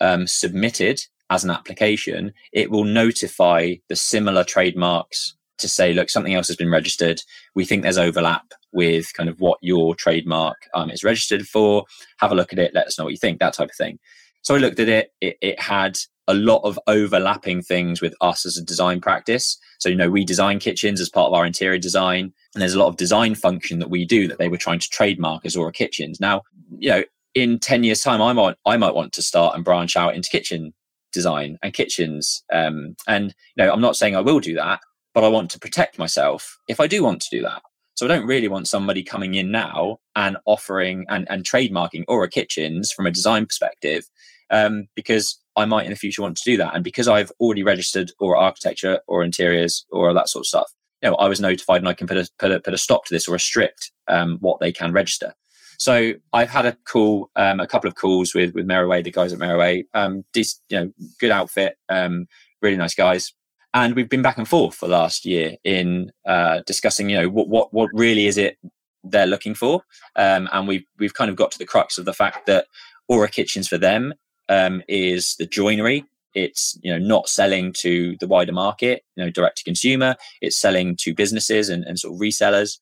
um, 0.00 0.26
submitted 0.26 1.00
as 1.30 1.42
an 1.42 1.50
application, 1.50 2.32
it 2.52 2.70
will 2.70 2.84
notify 2.84 3.74
the 3.88 3.96
similar 3.96 4.44
trademarks 4.44 5.36
to 5.58 5.68
say, 5.68 5.92
look, 5.92 6.10
something 6.10 6.34
else 6.34 6.48
has 6.48 6.56
been 6.56 6.70
registered. 6.70 7.20
We 7.54 7.64
think 7.64 7.82
there's 7.82 7.98
overlap 7.98 8.52
with 8.72 9.12
kind 9.14 9.28
of 9.28 9.40
what 9.40 9.58
your 9.62 9.94
trademark 9.94 10.56
um, 10.74 10.90
is 10.90 11.04
registered 11.04 11.46
for. 11.46 11.84
Have 12.18 12.32
a 12.32 12.34
look 12.34 12.52
at 12.52 12.58
it. 12.58 12.74
Let 12.74 12.86
us 12.86 12.98
know 12.98 13.04
what 13.04 13.12
you 13.12 13.18
think, 13.18 13.38
that 13.40 13.54
type 13.54 13.70
of 13.70 13.76
thing. 13.76 13.98
So 14.42 14.54
I 14.54 14.58
looked 14.58 14.80
at 14.80 14.88
it. 14.88 15.12
It, 15.20 15.36
it 15.40 15.60
had 15.60 15.98
a 16.28 16.34
lot 16.34 16.60
of 16.64 16.78
overlapping 16.86 17.62
things 17.62 18.00
with 18.00 18.14
us 18.20 18.46
as 18.46 18.56
a 18.56 18.64
design 18.64 19.00
practice. 19.00 19.58
So, 19.78 19.88
you 19.88 19.96
know, 19.96 20.10
we 20.10 20.24
design 20.24 20.58
kitchens 20.58 21.00
as 21.00 21.08
part 21.08 21.28
of 21.28 21.34
our 21.34 21.44
interior 21.44 21.78
design, 21.78 22.32
and 22.54 22.62
there's 22.62 22.74
a 22.74 22.78
lot 22.78 22.88
of 22.88 22.96
design 22.96 23.34
function 23.34 23.78
that 23.80 23.90
we 23.90 24.04
do 24.04 24.28
that 24.28 24.38
they 24.38 24.48
were 24.48 24.56
trying 24.56 24.78
to 24.78 24.88
trademark 24.88 25.44
as 25.44 25.56
Aura 25.56 25.72
Kitchens. 25.72 26.20
Now, 26.20 26.42
you 26.78 26.90
know, 26.90 27.02
in 27.34 27.58
10 27.58 27.84
years' 27.84 28.02
time, 28.02 28.22
I 28.22 28.32
might, 28.32 28.56
I 28.66 28.76
might 28.76 28.94
want 28.94 29.12
to 29.14 29.22
start 29.22 29.54
and 29.54 29.64
branch 29.64 29.96
out 29.96 30.14
into 30.14 30.30
kitchen 30.30 30.72
design 31.12 31.58
and 31.62 31.72
kitchens. 31.72 32.44
Um, 32.52 32.96
and, 33.06 33.34
you 33.56 33.64
know, 33.64 33.72
I'm 33.72 33.80
not 33.80 33.96
saying 33.96 34.16
I 34.16 34.20
will 34.20 34.40
do 34.40 34.54
that, 34.54 34.80
but 35.14 35.24
I 35.24 35.28
want 35.28 35.50
to 35.52 35.58
protect 35.58 35.98
myself 35.98 36.58
if 36.68 36.80
I 36.80 36.86
do 36.86 37.02
want 37.02 37.20
to 37.22 37.36
do 37.36 37.42
that. 37.42 37.62
So 37.94 38.06
I 38.06 38.08
don't 38.08 38.26
really 38.26 38.48
want 38.48 38.68
somebody 38.68 39.02
coming 39.02 39.34
in 39.34 39.50
now 39.50 39.98
and 40.16 40.36
offering 40.46 41.04
and, 41.08 41.30
and 41.30 41.44
trademarking 41.44 42.04
Aura 42.08 42.28
Kitchens 42.28 42.90
from 42.90 43.06
a 43.06 43.10
design 43.10 43.46
perspective, 43.46 44.08
um, 44.50 44.88
because 44.94 45.38
I 45.56 45.66
might 45.66 45.84
in 45.84 45.90
the 45.90 45.96
future 45.96 46.22
want 46.22 46.36
to 46.38 46.50
do 46.50 46.56
that. 46.56 46.74
And 46.74 46.82
because 46.82 47.08
I've 47.08 47.32
already 47.38 47.62
registered 47.62 48.12
Aura 48.18 48.38
architecture 48.38 49.00
or 49.06 49.22
interiors 49.22 49.84
or 49.90 50.12
that 50.14 50.28
sort 50.28 50.42
of 50.42 50.46
stuff, 50.46 50.72
you 51.02 51.10
know, 51.10 51.16
I 51.16 51.28
was 51.28 51.40
notified 51.40 51.80
and 51.80 51.88
I 51.88 51.94
can 51.94 52.06
put 52.06 52.16
a, 52.16 52.28
put 52.38 52.52
a, 52.52 52.60
put 52.60 52.74
a 52.74 52.78
stop 52.78 53.04
to 53.06 53.14
this 53.14 53.28
or 53.28 53.32
restrict 53.32 53.92
um, 54.08 54.38
what 54.40 54.60
they 54.60 54.72
can 54.72 54.92
register. 54.92 55.34
So 55.78 56.12
I've 56.32 56.50
had 56.50 56.64
a 56.64 56.76
call, 56.86 57.30
um, 57.34 57.60
a 57.60 57.66
couple 57.66 57.88
of 57.88 57.96
calls 57.96 58.34
with 58.34 58.54
with 58.54 58.66
Mereway, 58.66 59.02
the 59.02 59.10
guys 59.10 59.32
at 59.32 59.40
Mereway. 59.40 59.84
Um, 59.94 60.24
you 60.34 60.44
know, 60.70 60.92
good 61.18 61.32
outfit, 61.32 61.76
um, 61.88 62.26
really 62.60 62.76
nice 62.76 62.94
guys 62.94 63.32
and 63.74 63.94
we've 63.94 64.08
been 64.08 64.22
back 64.22 64.38
and 64.38 64.48
forth 64.48 64.74
for 64.74 64.86
the 64.86 64.92
last 64.92 65.24
year 65.24 65.56
in 65.64 66.12
uh, 66.26 66.60
discussing, 66.66 67.08
you 67.08 67.20
know, 67.20 67.28
what 67.28 67.48
what 67.48 67.72
what 67.72 67.90
really 67.92 68.26
is 68.26 68.36
it 68.36 68.58
they're 69.04 69.26
looking 69.26 69.54
for, 69.54 69.82
um, 70.16 70.48
and 70.52 70.68
we've 70.68 70.84
we've 70.98 71.14
kind 71.14 71.30
of 71.30 71.36
got 71.36 71.50
to 71.52 71.58
the 71.58 71.66
crux 71.66 71.98
of 71.98 72.04
the 72.04 72.12
fact 72.12 72.46
that 72.46 72.66
Aura 73.08 73.28
Kitchens 73.28 73.68
for 73.68 73.78
them 73.78 74.14
um, 74.48 74.82
is 74.88 75.36
the 75.36 75.46
joinery. 75.46 76.04
It's 76.34 76.78
you 76.82 76.92
know 76.92 76.98
not 76.98 77.28
selling 77.28 77.72
to 77.78 78.16
the 78.20 78.26
wider 78.26 78.52
market, 78.52 79.04
you 79.16 79.24
know, 79.24 79.30
direct 79.30 79.58
to 79.58 79.64
consumer. 79.64 80.16
It's 80.40 80.58
selling 80.58 80.96
to 81.00 81.14
businesses 81.14 81.68
and, 81.68 81.84
and 81.84 81.98
sort 81.98 82.14
of 82.14 82.20
resellers, 82.20 82.78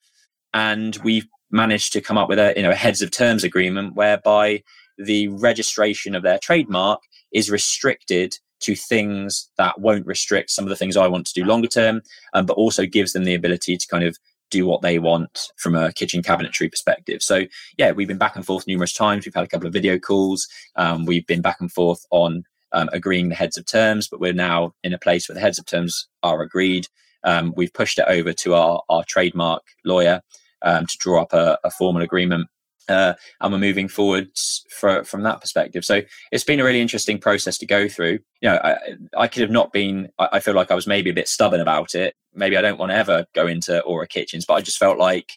and 0.52 0.96
we've 1.04 1.26
managed 1.52 1.92
to 1.92 2.00
come 2.00 2.18
up 2.18 2.28
with 2.28 2.38
a 2.38 2.52
you 2.56 2.62
know 2.62 2.70
a 2.70 2.76
heads 2.76 3.02
of 3.02 3.10
terms 3.10 3.44
agreement 3.44 3.94
whereby 3.94 4.62
the 4.98 5.28
registration 5.28 6.14
of 6.14 6.22
their 6.22 6.38
trademark 6.38 7.00
is 7.32 7.50
restricted 7.50 8.38
to 8.60 8.74
things 8.74 9.50
that 9.56 9.80
won't 9.80 10.06
restrict 10.06 10.50
some 10.50 10.64
of 10.64 10.68
the 10.68 10.76
things 10.76 10.96
I 10.96 11.08
want 11.08 11.26
to 11.26 11.34
do 11.34 11.44
longer 11.44 11.68
term, 11.68 12.02
um, 12.34 12.46
but 12.46 12.54
also 12.54 12.86
gives 12.86 13.12
them 13.12 13.24
the 13.24 13.34
ability 13.34 13.76
to 13.76 13.86
kind 13.88 14.04
of 14.04 14.16
do 14.50 14.66
what 14.66 14.82
they 14.82 14.98
want 14.98 15.48
from 15.56 15.74
a 15.74 15.92
kitchen 15.92 16.22
cabinetry 16.22 16.70
perspective. 16.70 17.22
So 17.22 17.44
yeah, 17.78 17.92
we've 17.92 18.08
been 18.08 18.18
back 18.18 18.36
and 18.36 18.44
forth 18.44 18.66
numerous 18.66 18.92
times. 18.92 19.24
We've 19.24 19.34
had 19.34 19.44
a 19.44 19.48
couple 19.48 19.66
of 19.66 19.72
video 19.72 19.98
calls. 19.98 20.48
Um, 20.76 21.06
we've 21.06 21.26
been 21.26 21.40
back 21.40 21.60
and 21.60 21.70
forth 21.70 22.04
on 22.10 22.44
um, 22.72 22.88
agreeing 22.92 23.28
the 23.28 23.34
heads 23.34 23.56
of 23.56 23.66
terms, 23.66 24.08
but 24.08 24.20
we're 24.20 24.32
now 24.32 24.74
in 24.82 24.92
a 24.92 24.98
place 24.98 25.28
where 25.28 25.34
the 25.34 25.40
heads 25.40 25.58
of 25.58 25.66
terms 25.66 26.08
are 26.22 26.42
agreed. 26.42 26.86
Um, 27.24 27.52
we've 27.56 27.72
pushed 27.72 27.98
it 27.98 28.06
over 28.08 28.32
to 28.32 28.54
our, 28.54 28.82
our 28.88 29.04
trademark 29.04 29.62
lawyer 29.84 30.20
um, 30.62 30.86
to 30.86 30.96
draw 30.98 31.22
up 31.22 31.32
a, 31.32 31.58
a 31.64 31.70
formal 31.70 32.02
agreement 32.02 32.48
uh, 32.88 33.14
and 33.40 33.52
we're 33.52 33.58
moving 33.58 33.88
forwards 33.88 34.64
for, 34.70 35.04
from 35.04 35.22
that 35.22 35.40
perspective. 35.40 35.84
So 35.84 36.02
it's 36.32 36.44
been 36.44 36.60
a 36.60 36.64
really 36.64 36.80
interesting 36.80 37.18
process 37.18 37.58
to 37.58 37.66
go 37.66 37.88
through. 37.88 38.18
You 38.40 38.50
know, 38.50 38.60
I, 38.62 38.76
I 39.16 39.28
could 39.28 39.42
have 39.42 39.50
not 39.50 39.72
been. 39.72 40.08
I, 40.18 40.28
I, 40.34 40.40
feel 40.40 40.54
like 40.54 40.70
I 40.70 40.74
was 40.74 40.86
maybe 40.86 41.10
a 41.10 41.14
bit 41.14 41.28
stubborn 41.28 41.60
about 41.60 41.94
it. 41.94 42.14
Maybe 42.34 42.56
I 42.56 42.62
don't 42.62 42.78
want 42.78 42.90
to 42.90 42.96
ever 42.96 43.26
go 43.34 43.46
into 43.46 43.80
Aura 43.82 44.06
Kitchens, 44.06 44.44
but 44.44 44.54
I 44.54 44.60
just 44.60 44.78
felt 44.78 44.98
like 44.98 45.32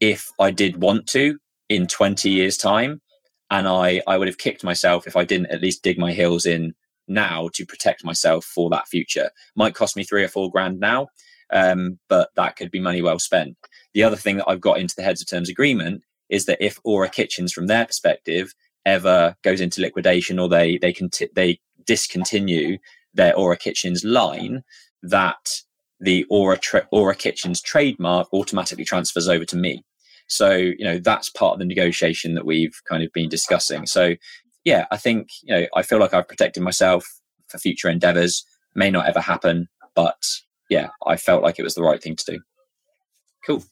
if 0.00 0.30
I 0.40 0.50
did 0.50 0.82
want 0.82 1.06
to 1.08 1.38
in 1.68 1.86
20 1.86 2.28
years' 2.28 2.56
time, 2.56 3.00
and 3.50 3.68
I 3.68 4.02
I 4.06 4.18
would 4.18 4.28
have 4.28 4.38
kicked 4.38 4.64
myself 4.64 5.06
if 5.06 5.16
I 5.16 5.24
didn't 5.24 5.50
at 5.50 5.62
least 5.62 5.82
dig 5.82 5.98
my 5.98 6.12
heels 6.12 6.46
in 6.46 6.74
now 7.08 7.48
to 7.54 7.66
protect 7.66 8.04
myself 8.04 8.44
for 8.44 8.70
that 8.70 8.88
future. 8.88 9.30
Might 9.56 9.74
cost 9.74 9.96
me 9.96 10.04
three 10.04 10.24
or 10.24 10.28
four 10.28 10.50
grand 10.50 10.80
now, 10.80 11.08
um, 11.52 11.98
but 12.08 12.30
that 12.36 12.56
could 12.56 12.70
be 12.70 12.80
money 12.80 13.02
well 13.02 13.18
spent. 13.18 13.56
The 13.94 14.04
other 14.04 14.16
thing 14.16 14.38
that 14.38 14.48
I've 14.48 14.60
got 14.60 14.78
into 14.78 14.94
the 14.96 15.02
heads 15.02 15.20
of 15.20 15.28
terms 15.28 15.48
agreement 15.48 16.02
is 16.32 16.46
that 16.46 16.64
if 16.64 16.80
Aura 16.82 17.08
Kitchens, 17.08 17.52
from 17.52 17.68
their 17.68 17.86
perspective, 17.86 18.54
ever 18.84 19.36
goes 19.44 19.60
into 19.60 19.80
liquidation 19.80 20.40
or 20.40 20.48
they 20.48 20.78
they 20.78 20.92
can 20.92 21.10
they 21.34 21.60
discontinue 21.86 22.78
their 23.14 23.36
Aura 23.36 23.56
Kitchens 23.56 24.02
line, 24.02 24.64
that 25.02 25.60
the 26.00 26.24
Aura 26.30 26.58
tra- 26.58 26.88
Aura 26.90 27.14
Kitchens 27.14 27.60
trademark 27.60 28.28
automatically 28.32 28.84
transfers 28.84 29.28
over 29.28 29.44
to 29.44 29.56
me. 29.56 29.84
So 30.26 30.50
you 30.52 30.84
know 30.84 30.98
that's 30.98 31.28
part 31.28 31.52
of 31.52 31.58
the 31.58 31.66
negotiation 31.66 32.34
that 32.34 32.46
we've 32.46 32.80
kind 32.88 33.04
of 33.04 33.12
been 33.12 33.28
discussing. 33.28 33.86
So 33.86 34.14
yeah, 34.64 34.86
I 34.90 34.96
think 34.96 35.28
you 35.42 35.54
know 35.54 35.66
I 35.76 35.82
feel 35.82 35.98
like 35.98 36.14
I've 36.14 36.28
protected 36.28 36.62
myself 36.62 37.06
for 37.48 37.58
future 37.58 37.88
endeavors. 37.88 38.44
May 38.74 38.90
not 38.90 39.06
ever 39.06 39.20
happen, 39.20 39.68
but 39.94 40.22
yeah, 40.70 40.88
I 41.06 41.16
felt 41.16 41.42
like 41.42 41.58
it 41.58 41.62
was 41.64 41.74
the 41.74 41.82
right 41.82 42.02
thing 42.02 42.16
to 42.16 42.24
do. 42.24 42.40
Cool. 43.46 43.62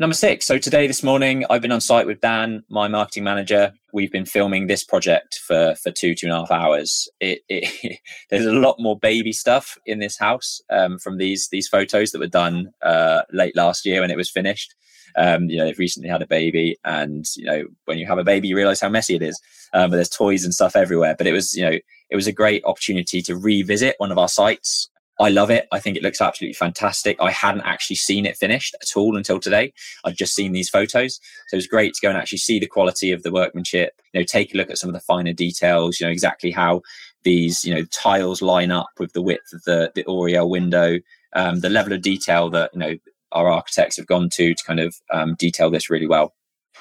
Number 0.00 0.14
six. 0.14 0.46
So 0.46 0.58
today, 0.58 0.86
this 0.86 1.02
morning, 1.02 1.44
I've 1.50 1.60
been 1.60 1.72
on 1.72 1.80
site 1.80 2.06
with 2.06 2.20
Dan, 2.20 2.62
my 2.68 2.86
marketing 2.86 3.24
manager. 3.24 3.72
We've 3.92 4.12
been 4.12 4.26
filming 4.26 4.68
this 4.68 4.84
project 4.84 5.40
for 5.44 5.74
for 5.74 5.90
two 5.90 6.14
two 6.14 6.28
and 6.28 6.34
a 6.36 6.38
half 6.38 6.52
hours. 6.52 7.08
It, 7.18 7.40
it 7.48 7.98
there's 8.30 8.46
a 8.46 8.52
lot 8.52 8.76
more 8.78 8.96
baby 8.96 9.32
stuff 9.32 9.76
in 9.86 9.98
this 9.98 10.16
house 10.16 10.60
um, 10.70 11.00
from 11.00 11.18
these 11.18 11.48
these 11.48 11.66
photos 11.66 12.12
that 12.12 12.20
were 12.20 12.28
done 12.28 12.70
uh, 12.80 13.22
late 13.32 13.56
last 13.56 13.84
year 13.84 14.00
when 14.00 14.12
it 14.12 14.16
was 14.16 14.30
finished. 14.30 14.72
Um, 15.16 15.50
you 15.50 15.56
know, 15.56 15.64
they've 15.64 15.80
recently 15.80 16.08
had 16.08 16.22
a 16.22 16.28
baby, 16.28 16.76
and 16.84 17.24
you 17.34 17.46
know, 17.46 17.64
when 17.86 17.98
you 17.98 18.06
have 18.06 18.18
a 18.18 18.24
baby, 18.24 18.46
you 18.46 18.54
realize 18.54 18.80
how 18.80 18.88
messy 18.88 19.16
it 19.16 19.22
is. 19.22 19.40
Um, 19.72 19.90
but 19.90 19.96
there's 19.96 20.08
toys 20.08 20.44
and 20.44 20.54
stuff 20.54 20.76
everywhere. 20.76 21.16
But 21.18 21.26
it 21.26 21.32
was, 21.32 21.56
you 21.56 21.64
know, 21.64 21.76
it 22.08 22.14
was 22.14 22.28
a 22.28 22.32
great 22.32 22.62
opportunity 22.64 23.20
to 23.22 23.34
revisit 23.34 23.96
one 23.98 24.12
of 24.12 24.18
our 24.18 24.28
sites 24.28 24.90
I 25.20 25.30
love 25.30 25.50
it. 25.50 25.66
I 25.72 25.80
think 25.80 25.96
it 25.96 26.02
looks 26.02 26.20
absolutely 26.20 26.54
fantastic. 26.54 27.16
I 27.20 27.30
hadn't 27.30 27.62
actually 27.62 27.96
seen 27.96 28.24
it 28.24 28.36
finished 28.36 28.76
at 28.80 28.96
all 28.96 29.16
until 29.16 29.40
today. 29.40 29.72
I'd 30.04 30.16
just 30.16 30.34
seen 30.34 30.52
these 30.52 30.70
photos. 30.70 31.16
So 31.48 31.54
it 31.54 31.56
was 31.56 31.66
great 31.66 31.94
to 31.94 32.00
go 32.00 32.08
and 32.08 32.16
actually 32.16 32.38
see 32.38 32.58
the 32.58 32.66
quality 32.66 33.10
of 33.10 33.24
the 33.24 33.32
workmanship, 33.32 34.00
you 34.12 34.20
know, 34.20 34.24
take 34.24 34.54
a 34.54 34.56
look 34.56 34.70
at 34.70 34.78
some 34.78 34.88
of 34.88 34.94
the 34.94 35.00
finer 35.00 35.32
details, 35.32 35.98
you 35.98 36.06
know, 36.06 36.12
exactly 36.12 36.52
how 36.52 36.82
these, 37.24 37.64
you 37.64 37.74
know, 37.74 37.84
tiles 37.86 38.42
line 38.42 38.70
up 38.70 38.90
with 38.98 39.12
the 39.12 39.22
width 39.22 39.52
of 39.52 39.64
the, 39.64 39.90
the 39.94 40.04
Oriel 40.04 40.48
window, 40.48 40.98
um, 41.32 41.60
the 41.60 41.70
level 41.70 41.92
of 41.92 42.02
detail 42.02 42.48
that, 42.50 42.70
you 42.72 42.78
know, 42.78 42.96
our 43.32 43.50
architects 43.50 43.96
have 43.96 44.06
gone 44.06 44.30
to 44.30 44.54
to 44.54 44.64
kind 44.64 44.80
of 44.80 44.94
um, 45.12 45.34
detail 45.34 45.68
this 45.70 45.90
really 45.90 46.06
well. 46.06 46.34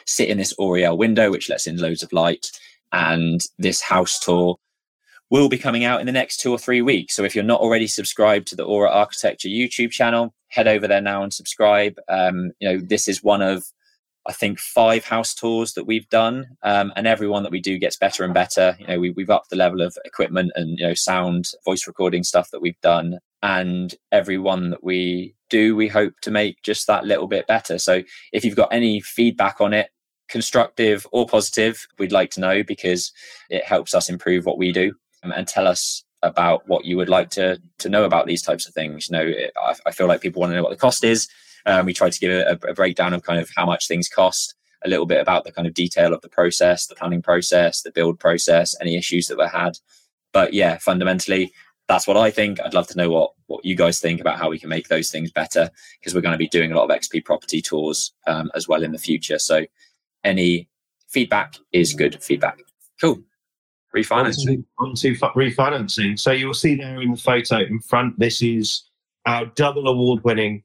Sit 0.05 0.29
in 0.29 0.37
this 0.37 0.53
Oriel 0.59 0.97
window, 0.97 1.31
which 1.31 1.49
lets 1.49 1.67
in 1.67 1.77
loads 1.77 2.03
of 2.03 2.13
light, 2.13 2.51
and 2.91 3.41
this 3.57 3.81
house 3.81 4.19
tour 4.19 4.57
will 5.29 5.49
be 5.49 5.57
coming 5.57 5.83
out 5.83 5.99
in 5.99 6.05
the 6.05 6.11
next 6.11 6.37
two 6.37 6.51
or 6.51 6.57
three 6.57 6.81
weeks. 6.81 7.15
So 7.15 7.23
if 7.23 7.35
you're 7.35 7.43
not 7.43 7.59
already 7.59 7.87
subscribed 7.87 8.47
to 8.47 8.55
the 8.55 8.63
Aura 8.63 8.89
Architecture 8.89 9.49
YouTube 9.49 9.91
channel, 9.91 10.33
head 10.49 10.67
over 10.67 10.87
there 10.87 11.01
now 11.01 11.23
and 11.23 11.33
subscribe. 11.33 11.95
Um, 12.07 12.51
you 12.59 12.69
know, 12.69 12.79
this 12.79 13.07
is 13.07 13.23
one 13.23 13.41
of 13.41 13.65
I 14.27 14.33
think 14.33 14.59
five 14.59 15.05
house 15.05 15.33
tours 15.33 15.73
that 15.73 15.85
we've 15.85 16.07
done, 16.09 16.47
um, 16.61 16.91
and 16.97 17.07
everyone 17.07 17.43
that 17.43 17.51
we 17.51 17.61
do 17.61 17.77
gets 17.77 17.95
better 17.95 18.25
and 18.25 18.33
better. 18.33 18.75
You 18.77 18.87
know, 18.87 18.99
we, 18.99 19.11
we've 19.11 19.29
upped 19.29 19.49
the 19.49 19.55
level 19.55 19.81
of 19.81 19.97
equipment 20.03 20.51
and 20.55 20.77
you 20.77 20.85
know 20.85 20.93
sound, 20.93 21.51
voice 21.63 21.87
recording 21.87 22.23
stuff 22.23 22.51
that 22.51 22.61
we've 22.61 22.79
done, 22.81 23.19
and 23.41 23.95
everyone 24.11 24.71
that 24.71 24.83
we 24.83 25.33
do, 25.49 25.77
we 25.77 25.87
hope 25.87 26.13
to 26.23 26.31
make 26.31 26.61
just 26.61 26.87
that 26.87 27.05
little 27.05 27.27
bit 27.27 27.47
better. 27.47 27.79
So 27.79 28.03
if 28.33 28.43
you've 28.43 28.57
got 28.57 28.73
any 28.73 28.99
feedback 28.99 29.61
on 29.61 29.73
it, 29.73 29.91
constructive 30.27 31.07
or 31.13 31.25
positive, 31.25 31.87
we'd 31.97 32.11
like 32.11 32.31
to 32.31 32.41
know 32.41 32.63
because 32.63 33.13
it 33.49 33.63
helps 33.63 33.95
us 33.95 34.09
improve 34.09 34.45
what 34.45 34.57
we 34.57 34.73
do 34.73 34.93
and 35.23 35.47
tell 35.47 35.67
us 35.67 36.03
about 36.23 36.67
what 36.67 36.85
you 36.85 36.97
would 36.97 37.09
like 37.09 37.29
to 37.31 37.61
to 37.79 37.89
know 37.89 38.03
about 38.03 38.25
these 38.25 38.41
types 38.41 38.67
of 38.67 38.73
things. 38.73 39.09
You 39.09 39.17
know, 39.17 39.33
I, 39.61 39.75
I 39.85 39.91
feel 39.91 40.07
like 40.07 40.21
people 40.21 40.39
want 40.39 40.51
to 40.51 40.55
know 40.55 40.63
what 40.63 40.71
the 40.71 40.77
cost 40.77 41.03
is. 41.03 41.27
Um, 41.65 41.85
we 41.85 41.93
try 41.93 42.09
to 42.09 42.19
give 42.19 42.31
a, 42.31 42.57
a, 42.69 42.73
breakdown 42.73 43.13
of 43.13 43.23
kind 43.23 43.41
of 43.41 43.49
how 43.55 43.65
much 43.65 43.87
things 43.87 44.07
cost, 44.07 44.55
a 44.85 44.89
little 44.89 45.05
bit 45.05 45.19
about 45.19 45.43
the 45.43 45.51
kind 45.51 45.67
of 45.67 45.73
detail 45.73 46.13
of 46.13 46.21
the 46.21 46.29
process, 46.29 46.87
the 46.87 46.95
planning 46.95 47.21
process, 47.21 47.81
the 47.81 47.91
build 47.91 48.19
process, 48.19 48.73
any 48.79 48.95
issues 48.95 49.27
that 49.27 49.37
were 49.37 49.49
had. 49.49 49.77
But 50.31 50.53
yeah, 50.53 50.77
fundamentally, 50.77 51.51
that's 51.89 52.07
what 52.07 52.15
I 52.15 52.31
think. 52.31 52.61
I'd 52.61 52.73
love 52.73 52.87
to 52.87 52.97
know 52.97 53.09
what 53.09 53.31
what 53.47 53.65
you 53.65 53.75
guys 53.75 53.99
think 53.99 54.21
about 54.21 54.37
how 54.37 54.49
we 54.49 54.59
can 54.59 54.69
make 54.69 54.87
those 54.87 55.09
things 55.09 55.31
better 55.31 55.69
because 55.99 56.13
we're 56.13 56.21
going 56.21 56.33
to 56.33 56.37
be 56.37 56.49
doing 56.49 56.71
a 56.71 56.75
lot 56.75 56.89
of 56.89 56.97
XP 56.97 57.25
property 57.25 57.61
tours 57.61 58.13
um, 58.27 58.51
as 58.55 58.67
well 58.67 58.83
in 58.83 58.91
the 58.91 58.97
future. 58.97 59.39
So 59.39 59.65
any 60.23 60.69
feedback 61.07 61.55
is 61.71 61.93
good 61.93 62.21
feedback. 62.21 62.59
Cool. 62.99 63.21
Refinancing. 63.95 64.63
Onto, 64.79 65.09
onto 65.09 65.15
refinancing. 65.35 66.19
So 66.19 66.31
you'll 66.31 66.53
see 66.53 66.75
there 66.75 67.01
in 67.01 67.11
the 67.11 67.17
photo 67.17 67.59
in 67.59 67.79
front, 67.79 68.19
this 68.19 68.41
is 68.41 68.83
our 69.25 69.45
double 69.45 69.87
award 69.87 70.23
winning 70.23 70.63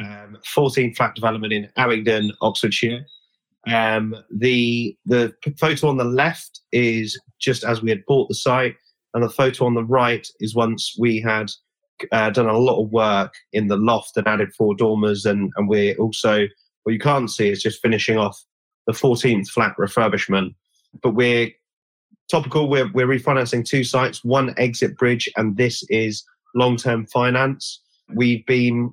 um, 0.00 0.38
14 0.44 0.94
flat 0.94 1.14
development 1.14 1.52
in 1.52 1.68
Abingdon, 1.76 2.32
Oxfordshire. 2.40 3.06
Um, 3.66 4.14
the 4.30 4.96
the 5.06 5.32
photo 5.58 5.88
on 5.88 5.96
the 5.96 6.04
left 6.04 6.60
is 6.72 7.18
just 7.40 7.64
as 7.64 7.80
we 7.80 7.90
had 7.90 8.04
bought 8.06 8.28
the 8.28 8.34
site, 8.34 8.76
and 9.14 9.22
the 9.22 9.30
photo 9.30 9.64
on 9.64 9.74
the 9.74 9.84
right 9.84 10.26
is 10.40 10.54
once 10.54 10.94
we 10.98 11.20
had 11.20 11.50
uh, 12.12 12.30
done 12.30 12.48
a 12.48 12.58
lot 12.58 12.82
of 12.82 12.90
work 12.90 13.34
in 13.52 13.68
the 13.68 13.76
loft 13.76 14.16
and 14.16 14.26
added 14.26 14.52
four 14.54 14.74
dormers, 14.74 15.24
and 15.24 15.50
and 15.56 15.68
we're 15.68 15.96
also 15.96 16.46
what 16.82 16.92
you 16.92 16.98
can't 16.98 17.30
see 17.30 17.48
is 17.48 17.62
just 17.62 17.80
finishing 17.80 18.18
off 18.18 18.38
the 18.86 18.92
14th 18.92 19.48
flat 19.48 19.74
refurbishment. 19.78 20.54
But 21.02 21.14
we're 21.14 21.50
topical. 22.30 22.68
We're 22.68 22.90
we're 22.92 23.06
refinancing 23.06 23.64
two 23.64 23.84
sites, 23.84 24.24
one 24.24 24.54
exit 24.56 24.96
bridge, 24.96 25.28
and 25.36 25.56
this 25.56 25.84
is 25.90 26.24
long 26.54 26.76
term 26.76 27.06
finance. 27.06 27.80
We've 28.14 28.44
been 28.46 28.92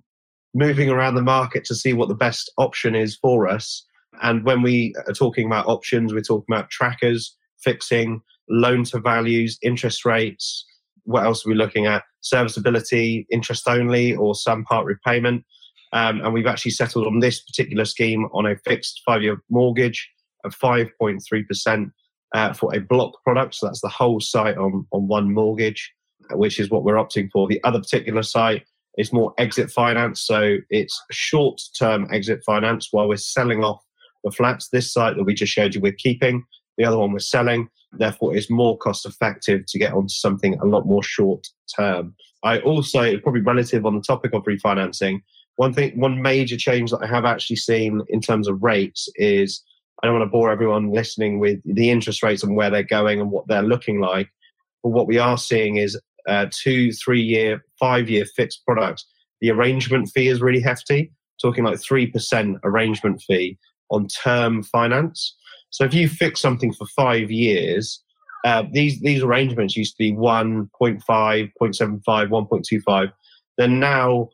moving 0.53 0.89
around 0.89 1.15
the 1.15 1.21
market 1.21 1.63
to 1.65 1.75
see 1.75 1.93
what 1.93 2.09
the 2.09 2.15
best 2.15 2.51
option 2.57 2.95
is 2.95 3.15
for 3.15 3.47
us 3.47 3.85
and 4.21 4.43
when 4.43 4.61
we 4.61 4.93
are 5.07 5.13
talking 5.13 5.45
about 5.45 5.67
options, 5.67 6.13
we're 6.13 6.21
talking 6.21 6.53
about 6.53 6.69
trackers, 6.69 7.35
fixing, 7.63 8.21
loan 8.49 8.83
to 8.85 8.99
values, 8.99 9.57
interest 9.61 10.05
rates. 10.05 10.65
What 11.03 11.23
else 11.23 11.45
are 11.45 11.49
we 11.49 11.55
looking 11.55 11.87
at? 11.87 12.03
Serviceability, 12.21 13.25
interest 13.31 13.67
only, 13.67 14.15
or 14.15 14.35
some 14.35 14.63
part 14.63 14.85
repayment. 14.85 15.43
Um, 15.93 16.21
and 16.21 16.33
we've 16.33 16.47
actually 16.47 16.71
settled 16.71 17.07
on 17.07 17.19
this 17.19 17.41
particular 17.41 17.85
scheme 17.85 18.27
on 18.33 18.45
a 18.45 18.55
fixed 18.57 19.01
five 19.05 19.23
year 19.23 19.41
mortgage 19.49 20.09
of 20.43 20.57
5.3% 20.57 21.91
uh, 22.33 22.53
for 22.53 22.73
a 22.75 22.79
block 22.79 23.13
product. 23.23 23.55
So 23.55 23.67
that's 23.67 23.81
the 23.81 23.89
whole 23.89 24.19
site 24.19 24.57
on, 24.57 24.85
on 24.91 25.07
one 25.07 25.33
mortgage, 25.33 25.93
which 26.31 26.59
is 26.59 26.69
what 26.69 26.83
we're 26.83 26.95
opting 26.95 27.29
for. 27.31 27.47
The 27.47 27.63
other 27.63 27.79
particular 27.79 28.23
site 28.23 28.63
is 28.97 29.13
more 29.13 29.33
exit 29.37 29.71
finance. 29.71 30.21
So 30.21 30.57
it's 30.69 31.01
short 31.11 31.61
term 31.77 32.07
exit 32.11 32.43
finance 32.45 32.89
while 32.91 33.07
we're 33.07 33.17
selling 33.17 33.63
off 33.63 33.83
the 34.23 34.31
flats. 34.31 34.69
This 34.69 34.91
site 34.91 35.15
that 35.17 35.23
we 35.23 35.33
just 35.33 35.53
showed 35.53 35.75
you, 35.75 35.81
we're 35.81 35.93
keeping. 35.93 36.43
The 36.77 36.85
other 36.85 36.97
one 36.97 37.11
we're 37.11 37.19
selling. 37.19 37.69
Therefore, 37.93 38.35
it's 38.35 38.49
more 38.49 38.77
cost 38.77 39.05
effective 39.05 39.65
to 39.67 39.79
get 39.79 39.93
onto 39.93 40.13
something 40.13 40.57
a 40.59 40.65
lot 40.65 40.85
more 40.85 41.03
short 41.03 41.45
term. 41.75 42.15
I 42.43 42.59
also, 42.59 43.17
probably 43.19 43.41
relative 43.41 43.85
on 43.85 43.95
the 43.95 44.01
topic 44.01 44.33
of 44.33 44.43
refinancing, 44.43 45.21
one 45.57 45.73
thing, 45.73 45.99
one 45.99 46.21
major 46.21 46.57
change 46.57 46.91
that 46.91 47.03
I 47.03 47.07
have 47.07 47.25
actually 47.25 47.57
seen 47.57 48.01
in 48.07 48.21
terms 48.21 48.47
of 48.47 48.63
rates 48.63 49.09
is 49.15 49.61
I 50.01 50.07
don't 50.07 50.17
want 50.17 50.27
to 50.27 50.31
bore 50.31 50.51
everyone 50.51 50.91
listening 50.91 51.39
with 51.39 51.59
the 51.63 51.89
interest 51.89 52.23
rates 52.23 52.43
and 52.43 52.55
where 52.55 52.69
they're 52.69 52.83
going 52.83 53.19
and 53.19 53.31
what 53.31 53.47
they're 53.47 53.61
looking 53.61 53.99
like. 53.99 54.29
But 54.83 54.89
what 54.89 55.07
we 55.07 55.19
are 55.19 55.37
seeing 55.37 55.77
is 55.77 55.99
uh, 56.27 56.47
two, 56.51 56.91
three 56.93 57.21
year, 57.21 57.63
five 57.79 58.09
year 58.09 58.25
fixed 58.25 58.65
products. 58.65 59.05
The 59.41 59.51
arrangement 59.51 60.09
fee 60.09 60.27
is 60.27 60.41
really 60.41 60.61
hefty, 60.61 61.11
talking 61.41 61.63
like 61.63 61.77
3% 61.77 62.59
arrangement 62.63 63.21
fee 63.21 63.57
on 63.89 64.07
term 64.07 64.63
finance. 64.63 65.35
So 65.69 65.83
if 65.83 65.93
you 65.93 66.09
fix 66.09 66.41
something 66.41 66.73
for 66.73 66.85
five 66.87 67.31
years, 67.31 68.01
uh, 68.43 68.63
these 68.71 68.99
these 69.01 69.23
arrangements 69.23 69.77
used 69.77 69.95
to 69.97 69.99
be 69.99 70.13
1.5, 70.13 70.67
0.75, 71.07 72.01
1.25. 72.03 73.11
They're 73.57 73.67
now 73.67 74.29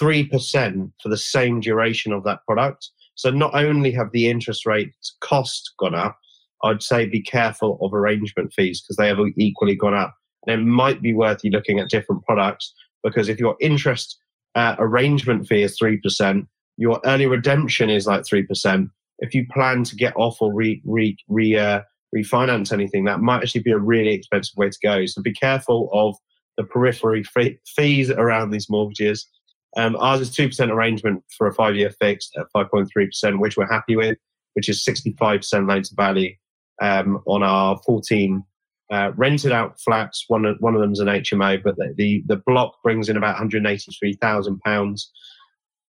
3% 0.00 0.92
for 1.02 1.08
the 1.08 1.16
same 1.16 1.60
duration 1.60 2.12
of 2.12 2.24
that 2.24 2.44
product. 2.46 2.90
So 3.20 3.28
not 3.28 3.54
only 3.54 3.90
have 3.92 4.12
the 4.12 4.30
interest 4.30 4.64
rates 4.64 5.14
cost 5.20 5.74
gone 5.78 5.94
up, 5.94 6.16
I'd 6.64 6.82
say 6.82 7.04
be 7.04 7.20
careful 7.20 7.78
of 7.82 7.92
arrangement 7.92 8.50
fees 8.54 8.80
because 8.80 8.96
they 8.96 9.08
have 9.08 9.18
equally 9.36 9.74
gone 9.74 9.92
up. 9.92 10.14
And 10.46 10.58
it 10.58 10.64
might 10.64 11.02
be 11.02 11.12
worth 11.12 11.44
you 11.44 11.50
looking 11.50 11.78
at 11.78 11.90
different 11.90 12.24
products 12.24 12.72
because 13.04 13.28
if 13.28 13.38
your 13.38 13.56
interest 13.60 14.16
uh, 14.54 14.74
arrangement 14.78 15.46
fee 15.46 15.62
is 15.62 15.78
3%, 15.78 16.46
your 16.78 16.98
early 17.04 17.26
redemption 17.26 17.90
is 17.90 18.06
like 18.06 18.22
3%, 18.22 18.88
if 19.18 19.34
you 19.34 19.44
plan 19.52 19.84
to 19.84 19.96
get 19.96 20.16
off 20.16 20.40
or 20.40 20.54
re, 20.54 20.80
re, 20.86 21.14
re 21.28 21.58
uh, 21.58 21.82
refinance 22.16 22.72
anything, 22.72 23.04
that 23.04 23.20
might 23.20 23.42
actually 23.42 23.60
be 23.60 23.70
a 23.70 23.78
really 23.78 24.14
expensive 24.14 24.56
way 24.56 24.70
to 24.70 24.78
go. 24.82 25.04
So 25.04 25.20
be 25.20 25.34
careful 25.34 25.90
of 25.92 26.16
the 26.56 26.64
periphery 26.64 27.22
fee, 27.22 27.58
fees 27.66 28.10
around 28.10 28.48
these 28.48 28.70
mortgages. 28.70 29.28
Um, 29.76 29.96
ours 29.96 30.20
is 30.20 30.30
2% 30.30 30.70
arrangement 30.70 31.22
for 31.36 31.46
a 31.46 31.54
five 31.54 31.76
year 31.76 31.90
fixed 31.90 32.36
at 32.36 32.46
5.3%, 32.54 33.38
which 33.38 33.56
we're 33.56 33.70
happy 33.70 33.96
with, 33.96 34.18
which 34.54 34.68
is 34.68 34.84
65% 34.84 35.68
loan 35.68 35.82
to 35.82 35.94
value 35.94 36.34
um, 36.82 37.22
on 37.26 37.42
our 37.42 37.78
14 37.86 38.42
uh, 38.90 39.12
rented 39.16 39.52
out 39.52 39.80
flats. 39.80 40.24
One 40.28 40.44
of, 40.44 40.56
one 40.60 40.74
of 40.74 40.80
them 40.80 40.92
is 40.92 40.98
an 40.98 41.06
HMO, 41.06 41.62
but 41.62 41.76
the, 41.76 41.94
the, 41.96 42.24
the 42.26 42.42
block 42.46 42.82
brings 42.82 43.08
in 43.08 43.16
about 43.16 43.36
£183,000 43.36 45.02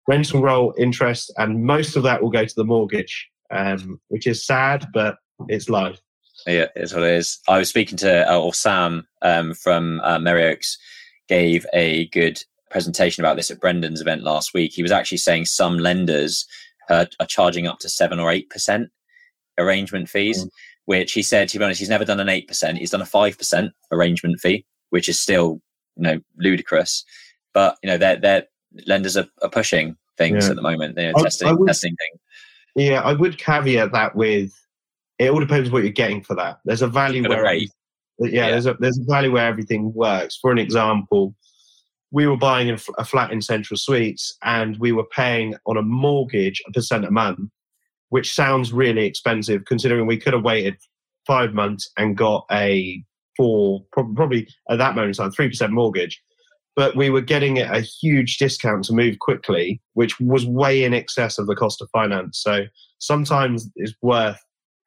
rental 0.07 0.43
roll 0.43 0.75
interest, 0.77 1.33
and 1.39 1.65
most 1.65 1.97
of 1.97 2.03
that 2.03 2.23
will 2.23 2.31
go 2.31 2.45
to 2.45 2.55
the 2.57 2.65
mortgage, 2.65 3.29
um, 3.51 4.01
which 4.09 4.27
is 4.27 4.45
sad, 4.45 4.87
but 4.93 5.17
it's 5.49 5.69
life. 5.69 5.99
Yeah, 6.47 6.67
it's 6.75 6.93
what 6.93 7.05
it 7.05 7.15
is. 7.15 7.39
I 7.49 7.59
was 7.59 7.69
speaking 7.69 7.99
to, 7.99 8.31
uh, 8.31 8.39
or 8.39 8.55
Sam 8.55 9.07
um, 9.23 9.55
from 9.55 10.01
uh, 10.03 10.19
Merry 10.19 10.45
Oaks 10.45 10.79
gave 11.29 11.65
a 11.73 12.07
good 12.09 12.43
presentation 12.71 13.23
about 13.23 13.37
this 13.37 13.51
at 13.51 13.61
Brendan's 13.61 14.01
event 14.01 14.23
last 14.23 14.55
week. 14.55 14.73
He 14.73 14.83
was 14.83 14.93
actually 14.93 15.19
saying 15.19 15.47
some 15.47 15.79
lenders 15.79 16.47
uh, 16.89 17.07
are 17.19 17.27
charging 17.27 17.67
up 17.67 17.79
to 17.81 17.89
seven 17.89 18.19
or 18.19 18.31
eight 18.31 18.51
percent 18.51 18.91
arrangement 19.59 20.09
fees, 20.09 20.45
mm. 20.45 20.51
which 20.87 21.13
he 21.13 21.23
said, 21.23 21.49
to 21.49 21.59
be 21.59 21.65
honest, 21.65 21.81
he's 21.81 21.89
never 21.89 22.05
done 22.05 22.21
an 22.21 22.29
eight 22.29 22.49
percent. 22.49 22.79
He's 22.79 22.91
done 22.91 23.03
a 23.03 23.07
five 23.07 23.37
percent 23.37 23.73
arrangement 23.93 24.41
fee, 24.41 24.65
which 24.91 25.09
is 25.09 25.21
still 25.21 25.61
you 25.97 26.03
know 26.03 26.21
ludicrous. 26.39 27.05
But 27.53 27.77
you 27.83 27.89
know, 27.91 27.99
they're 27.99 28.17
they're 28.17 28.45
lenders 28.87 29.17
are, 29.17 29.27
are 29.43 29.51
pushing 29.51 29.97
things 30.17 30.45
yeah. 30.45 30.51
at 30.51 30.57
the 30.57 30.63
moment. 30.63 30.97
They're 30.97 31.13
I, 31.17 31.23
testing 31.23 31.49
I 31.49 31.53
would, 31.53 31.67
testing 31.67 31.97
things. 31.97 32.21
Yeah, 32.77 33.01
I 33.01 33.13
would 33.13 33.39
caveat 33.39 33.93
that 33.93 34.15
with 34.15 34.53
it 35.19 35.31
all 35.31 35.41
depends 35.41 35.71
what 35.71 35.83
you're 35.83 35.93
getting 35.93 36.23
for 36.23 36.35
that. 36.37 36.61
There's 36.65 36.83
a 36.83 36.89
value 36.89 37.29
where 37.29 37.55
yeah, 37.55 37.67
yeah, 38.19 38.51
there's 38.51 38.67
a 38.67 38.75
there's 38.81 38.99
a 38.99 39.05
value 39.05 39.33
where 39.33 39.47
everything 39.47 39.93
works. 39.93 40.37
For 40.37 40.51
an 40.51 40.59
example, 40.59 41.35
we 42.11 42.27
were 42.27 42.37
buying 42.37 42.77
a 42.99 43.05
flat 43.05 43.33
in 43.33 43.41
Central 43.41 43.77
Suites 43.77 44.37
and 44.43 44.77
we 44.79 44.93
were 44.93 45.07
paying 45.07 45.55
on 45.67 45.77
a 45.77 45.83
mortgage 45.83 46.63
a 46.67 46.73
percent 46.73 47.05
a 47.05 47.11
month, 47.11 47.51
which 48.09 48.35
sounds 48.35 48.73
really 48.73 49.07
expensive 49.07 49.65
considering 49.67 50.07
we 50.07 50.19
could 50.19 50.33
have 50.33 50.45
waited 50.45 50.77
five 51.27 51.55
months 51.55 51.91
and 51.97 52.17
got 52.17 52.45
a 52.51 53.03
four, 53.37 53.85
probably 53.93 54.49
at 54.69 54.79
that 54.79 54.95
moment 54.95 55.17
in 55.17 55.23
time, 55.23 55.31
three 55.31 55.49
percent 55.49 55.73
mortgage 55.73 56.21
but 56.77 56.97
we 56.97 57.11
were 57.11 57.21
getting 57.21 57.59
a 57.59 57.81
huge 57.81 58.39
discount 58.39 58.85
to 58.85 58.95
move 58.95 59.19
quickly, 59.19 59.83
which 59.95 60.19
was 60.21 60.47
way 60.47 60.85
in 60.85 60.95
excess 60.95 61.39
of 61.39 61.47
the 61.47 61.55
cost 61.55 61.83
of 61.83 61.91
finance. 61.91 62.41
So 62.43 62.65
sometimes 62.99 63.69
it's 63.77 63.95
worth 64.03 64.39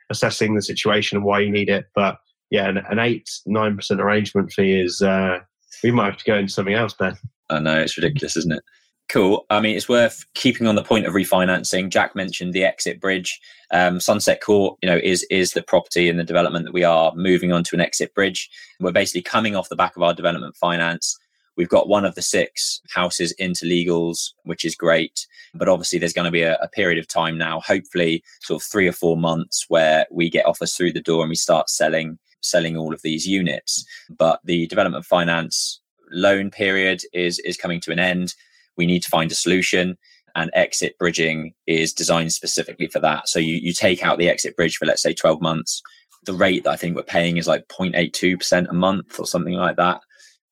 assessing 0.10 0.56
the 0.56 0.62
situation 0.62 1.18
and 1.18 1.26
why 1.26 1.42
you 1.42 1.52
need 1.52 1.70
it. 1.70 1.86
But 1.94 2.18
yeah, 2.50 2.68
an, 2.70 2.78
an 2.78 3.00
eight 3.00 3.30
nine 3.46 3.76
percent 3.76 4.02
arrangement 4.02 4.52
fee 4.52 4.80
is 4.80 5.02
uh, 5.02 5.40
we 5.84 5.92
might 5.92 6.06
have 6.06 6.18
to 6.18 6.26
go 6.26 6.38
into 6.38 6.54
something 6.54 6.74
else, 6.74 6.94
Ben. 6.94 7.16
I 7.50 7.60
know 7.60 7.80
it's 7.80 7.98
ridiculous, 7.98 8.38
isn't 8.38 8.54
it? 8.54 8.64
Cool. 9.10 9.46
I 9.50 9.60
mean, 9.60 9.76
it's 9.76 9.90
worth 9.90 10.26
keeping 10.34 10.66
on 10.66 10.76
the 10.76 10.84
point 10.84 11.06
of 11.06 11.14
refinancing. 11.14 11.90
Jack 11.90 12.16
mentioned 12.16 12.54
the 12.54 12.64
exit 12.64 13.02
bridge. 13.02 13.40
Um, 13.72 14.00
Sunset 14.00 14.42
Court, 14.42 14.78
you 14.82 14.90
know, 14.90 15.00
is 15.04 15.24
is 15.30 15.52
the 15.52 15.62
property 15.62 16.10
and 16.10 16.18
the 16.18 16.24
development 16.24 16.66
that 16.66 16.74
we 16.74 16.84
are 16.84 17.14
moving 17.16 17.52
on 17.52 17.64
to 17.66 17.76
an 17.76 17.82
exit 17.82 18.14
bridge. 18.16 18.50
We're 18.80 18.92
basically 18.92 19.24
coming 19.24 19.56
off 19.56 19.70
the 19.70 19.76
back 19.76 19.96
of 19.98 20.04
our 20.04 20.14
development 20.14 20.56
finance 20.56 21.18
We've 21.56 21.70
got 21.70 21.88
one 21.88 22.06
of 22.06 22.16
the 22.16 22.22
six 22.22 22.82
houses 22.90 23.32
into 23.34 23.66
legals, 23.66 24.32
which 24.44 24.66
is 24.66 24.76
great. 24.76 25.28
But 25.54 25.70
obviously, 25.70 26.00
there's 26.00 26.14
going 26.14 26.26
to 26.26 26.32
be 26.32 26.42
a, 26.42 26.58
a, 26.62 26.68
period 26.68 26.98
of 26.98 27.08
time 27.08 27.38
now, 27.38 27.60
hopefully, 27.60 28.24
sort 28.42 28.62
of 28.62 28.66
three 28.66 28.88
or 28.88 28.92
four 28.92 29.18
months, 29.18 29.66
where 29.68 30.08
we 30.12 30.30
get 30.30 30.48
offers 30.48 30.76
through 30.76 30.94
the 30.94 31.02
door 31.02 31.22
and 31.22 31.30
we 31.30 31.36
start 31.36 31.70
selling 31.70 32.18
selling 32.44 32.78
all 32.78 32.94
of 32.94 33.02
these 33.02 33.28
units. 33.28 33.86
But 34.10 34.40
the 34.44 34.68
development 34.68 35.06
finance 35.06 35.82
loan 36.12 36.52
period 36.52 37.02
is 37.14 37.40
is 37.40 37.58
coming 37.58 37.80
to 37.82 37.92
an 37.92 38.00
end. 38.00 38.34
We 38.78 38.86
need 38.86 39.04
to 39.04 39.10
find 39.10 39.32
a 39.32 39.36
solution 39.36 39.98
and 40.36 40.50
exit 40.54 40.98
bridging 40.98 41.54
is 41.68 41.94
designed 41.94 42.34
specifically 42.34 42.88
for 42.88 43.00
that. 43.00 43.30
So 43.30 43.38
you, 43.38 43.56
you 43.56 43.72
take 43.72 44.04
out 44.04 44.18
the 44.18 44.30
exit 44.30 44.56
bridge 44.56 44.78
for 44.78 44.86
let's 44.86 45.04
say 45.04 45.14
12 45.14 45.42
months. 45.42 45.82
The 46.26 46.34
rate 46.34 46.64
that 46.64 46.72
I 46.72 46.76
think 46.76 46.96
we're 46.96 47.04
paying 47.04 47.38
is 47.38 47.48
like 47.48 47.68
0.82% 47.68 48.68
a 48.68 48.74
month 48.74 49.20
or 49.20 49.28
something 49.28 49.54
like 49.54 49.76
that. 49.76 50.02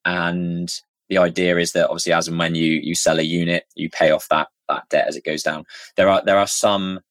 And 0.06 0.71
the 1.12 1.17
idea 1.17 1.58
is 1.58 1.73
that 1.73 1.89
obviously 1.89 2.13
as 2.13 2.27
and 2.27 2.39
when 2.39 2.56
you 2.56 2.80
you 2.82 2.95
sell 2.95 3.19
a 3.19 3.23
unit 3.23 3.65
you 3.75 3.89
pay 3.89 4.10
off 4.10 4.27
that 4.30 4.47
that 4.67 4.88
debt 4.89 5.08
as 5.08 5.17
it 5.17 5.25
goes 5.25 5.43
down 5.43 5.65
there 5.97 6.10
are 6.10 6.23
there 6.25 6.39
are 6.39 6.47
some 6.47 7.01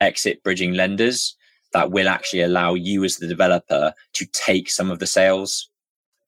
exit 0.00 0.40
bridging 0.44 0.74
lenders 0.74 1.34
that 1.72 1.90
will 1.90 2.08
actually 2.08 2.42
allow 2.42 2.74
you 2.74 3.04
as 3.04 3.16
the 3.16 3.26
developer 3.26 3.92
to 4.14 4.26
take 4.26 4.70
some 4.70 4.90
of 4.90 4.98
the 4.98 5.06
sales 5.06 5.68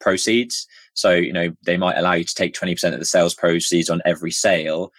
proceeds 0.00 0.66
so 0.94 1.12
you 1.12 1.32
know 1.32 1.52
they 1.64 1.76
might 1.76 1.96
allow 1.96 2.12
you 2.12 2.24
to 2.24 2.34
take 2.34 2.54
20% 2.54 2.92
of 2.92 2.98
the 2.98 3.04
sales 3.04 3.34
proceeds 3.34 3.90
on 3.90 4.02
every 4.04 4.30
sale 4.30 4.92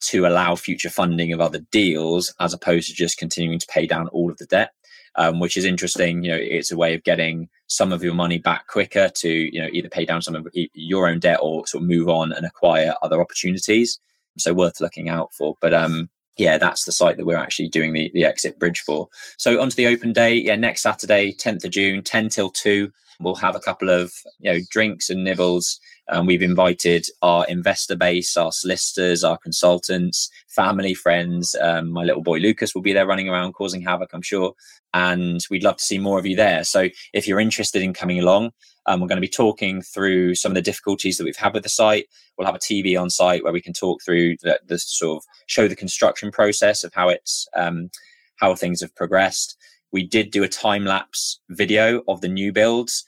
to 0.00 0.26
allow 0.26 0.54
future 0.56 0.90
funding 0.90 1.32
of 1.32 1.40
other 1.40 1.60
deals 1.70 2.34
as 2.40 2.52
opposed 2.52 2.88
to 2.88 2.94
just 2.94 3.18
continuing 3.18 3.58
to 3.58 3.66
pay 3.68 3.86
down 3.86 4.08
all 4.08 4.30
of 4.30 4.38
the 4.38 4.46
debt 4.46 4.72
um, 5.16 5.40
which 5.40 5.56
is 5.56 5.64
interesting 5.64 6.22
you 6.22 6.30
know 6.30 6.38
it's 6.38 6.70
a 6.70 6.76
way 6.76 6.94
of 6.94 7.02
getting 7.04 7.48
some 7.72 7.92
of 7.92 8.04
your 8.04 8.14
money 8.14 8.38
back 8.38 8.66
quicker 8.66 9.08
to 9.08 9.28
you 9.28 9.60
know 9.60 9.68
either 9.72 9.88
pay 9.88 10.04
down 10.04 10.20
some 10.20 10.34
of 10.34 10.46
your 10.74 11.08
own 11.08 11.18
debt 11.18 11.38
or 11.40 11.66
sort 11.66 11.82
of 11.82 11.88
move 11.88 12.08
on 12.08 12.32
and 12.32 12.44
acquire 12.44 12.94
other 13.02 13.20
opportunities. 13.20 13.98
So 14.38 14.54
worth 14.54 14.80
looking 14.80 15.08
out 15.08 15.32
for. 15.34 15.56
But 15.60 15.74
um, 15.74 16.08
yeah, 16.36 16.58
that's 16.58 16.84
the 16.84 16.92
site 16.92 17.16
that 17.16 17.26
we're 17.26 17.36
actually 17.36 17.68
doing 17.68 17.92
the, 17.92 18.10
the 18.14 18.24
exit 18.24 18.58
bridge 18.58 18.80
for. 18.80 19.08
So 19.36 19.60
onto 19.60 19.76
the 19.76 19.86
open 19.86 20.12
day, 20.12 20.34
yeah, 20.34 20.56
next 20.56 20.82
Saturday, 20.82 21.32
10th 21.32 21.64
of 21.64 21.70
June, 21.70 22.02
10 22.02 22.28
till 22.28 22.50
2. 22.50 22.90
We'll 23.22 23.34
have 23.36 23.56
a 23.56 23.60
couple 23.60 23.90
of 23.90 24.12
you 24.40 24.52
know 24.52 24.60
drinks 24.70 25.10
and 25.10 25.24
nibbles. 25.24 25.80
We've 26.26 26.42
invited 26.42 27.06
our 27.22 27.46
investor 27.46 27.96
base, 27.96 28.36
our 28.36 28.52
solicitors, 28.52 29.24
our 29.24 29.38
consultants, 29.38 30.28
family, 30.48 30.92
friends. 30.92 31.56
Um, 31.58 31.90
my 31.90 32.04
little 32.04 32.22
boy 32.22 32.38
Lucas 32.38 32.74
will 32.74 32.82
be 32.82 32.92
there 32.92 33.06
running 33.06 33.30
around 33.30 33.54
causing 33.54 33.80
havoc, 33.80 34.10
I'm 34.12 34.20
sure. 34.20 34.52
And 34.92 35.40
we'd 35.50 35.64
love 35.64 35.78
to 35.78 35.84
see 35.84 35.98
more 35.98 36.18
of 36.18 36.26
you 36.26 36.36
there. 36.36 36.64
So 36.64 36.88
if 37.14 37.26
you're 37.26 37.40
interested 37.40 37.80
in 37.80 37.94
coming 37.94 38.18
along, 38.18 38.50
um, 38.86 39.00
we're 39.00 39.08
going 39.08 39.16
to 39.16 39.22
be 39.22 39.28
talking 39.28 39.80
through 39.80 40.34
some 40.34 40.52
of 40.52 40.54
the 40.54 40.62
difficulties 40.62 41.16
that 41.16 41.24
we've 41.24 41.36
had 41.36 41.54
with 41.54 41.62
the 41.62 41.68
site. 41.68 42.06
We'll 42.36 42.46
have 42.46 42.54
a 42.54 42.58
TV 42.58 43.00
on 43.00 43.08
site 43.08 43.44
where 43.44 43.52
we 43.52 43.60
can 43.60 43.72
talk 43.72 44.02
through 44.04 44.36
the, 44.42 44.60
the 44.66 44.78
sort 44.78 45.18
of 45.18 45.24
show 45.46 45.68
the 45.68 45.76
construction 45.76 46.30
process 46.30 46.84
of 46.84 46.92
how 46.94 47.08
it's 47.08 47.46
um, 47.54 47.90
how 48.36 48.54
things 48.54 48.80
have 48.80 48.94
progressed. 48.94 49.56
We 49.92 50.06
did 50.06 50.30
do 50.30 50.42
a 50.42 50.48
time 50.48 50.84
lapse 50.84 51.40
video 51.50 52.02
of 52.08 52.20
the 52.22 52.28
new 52.28 52.52
builds 52.52 53.04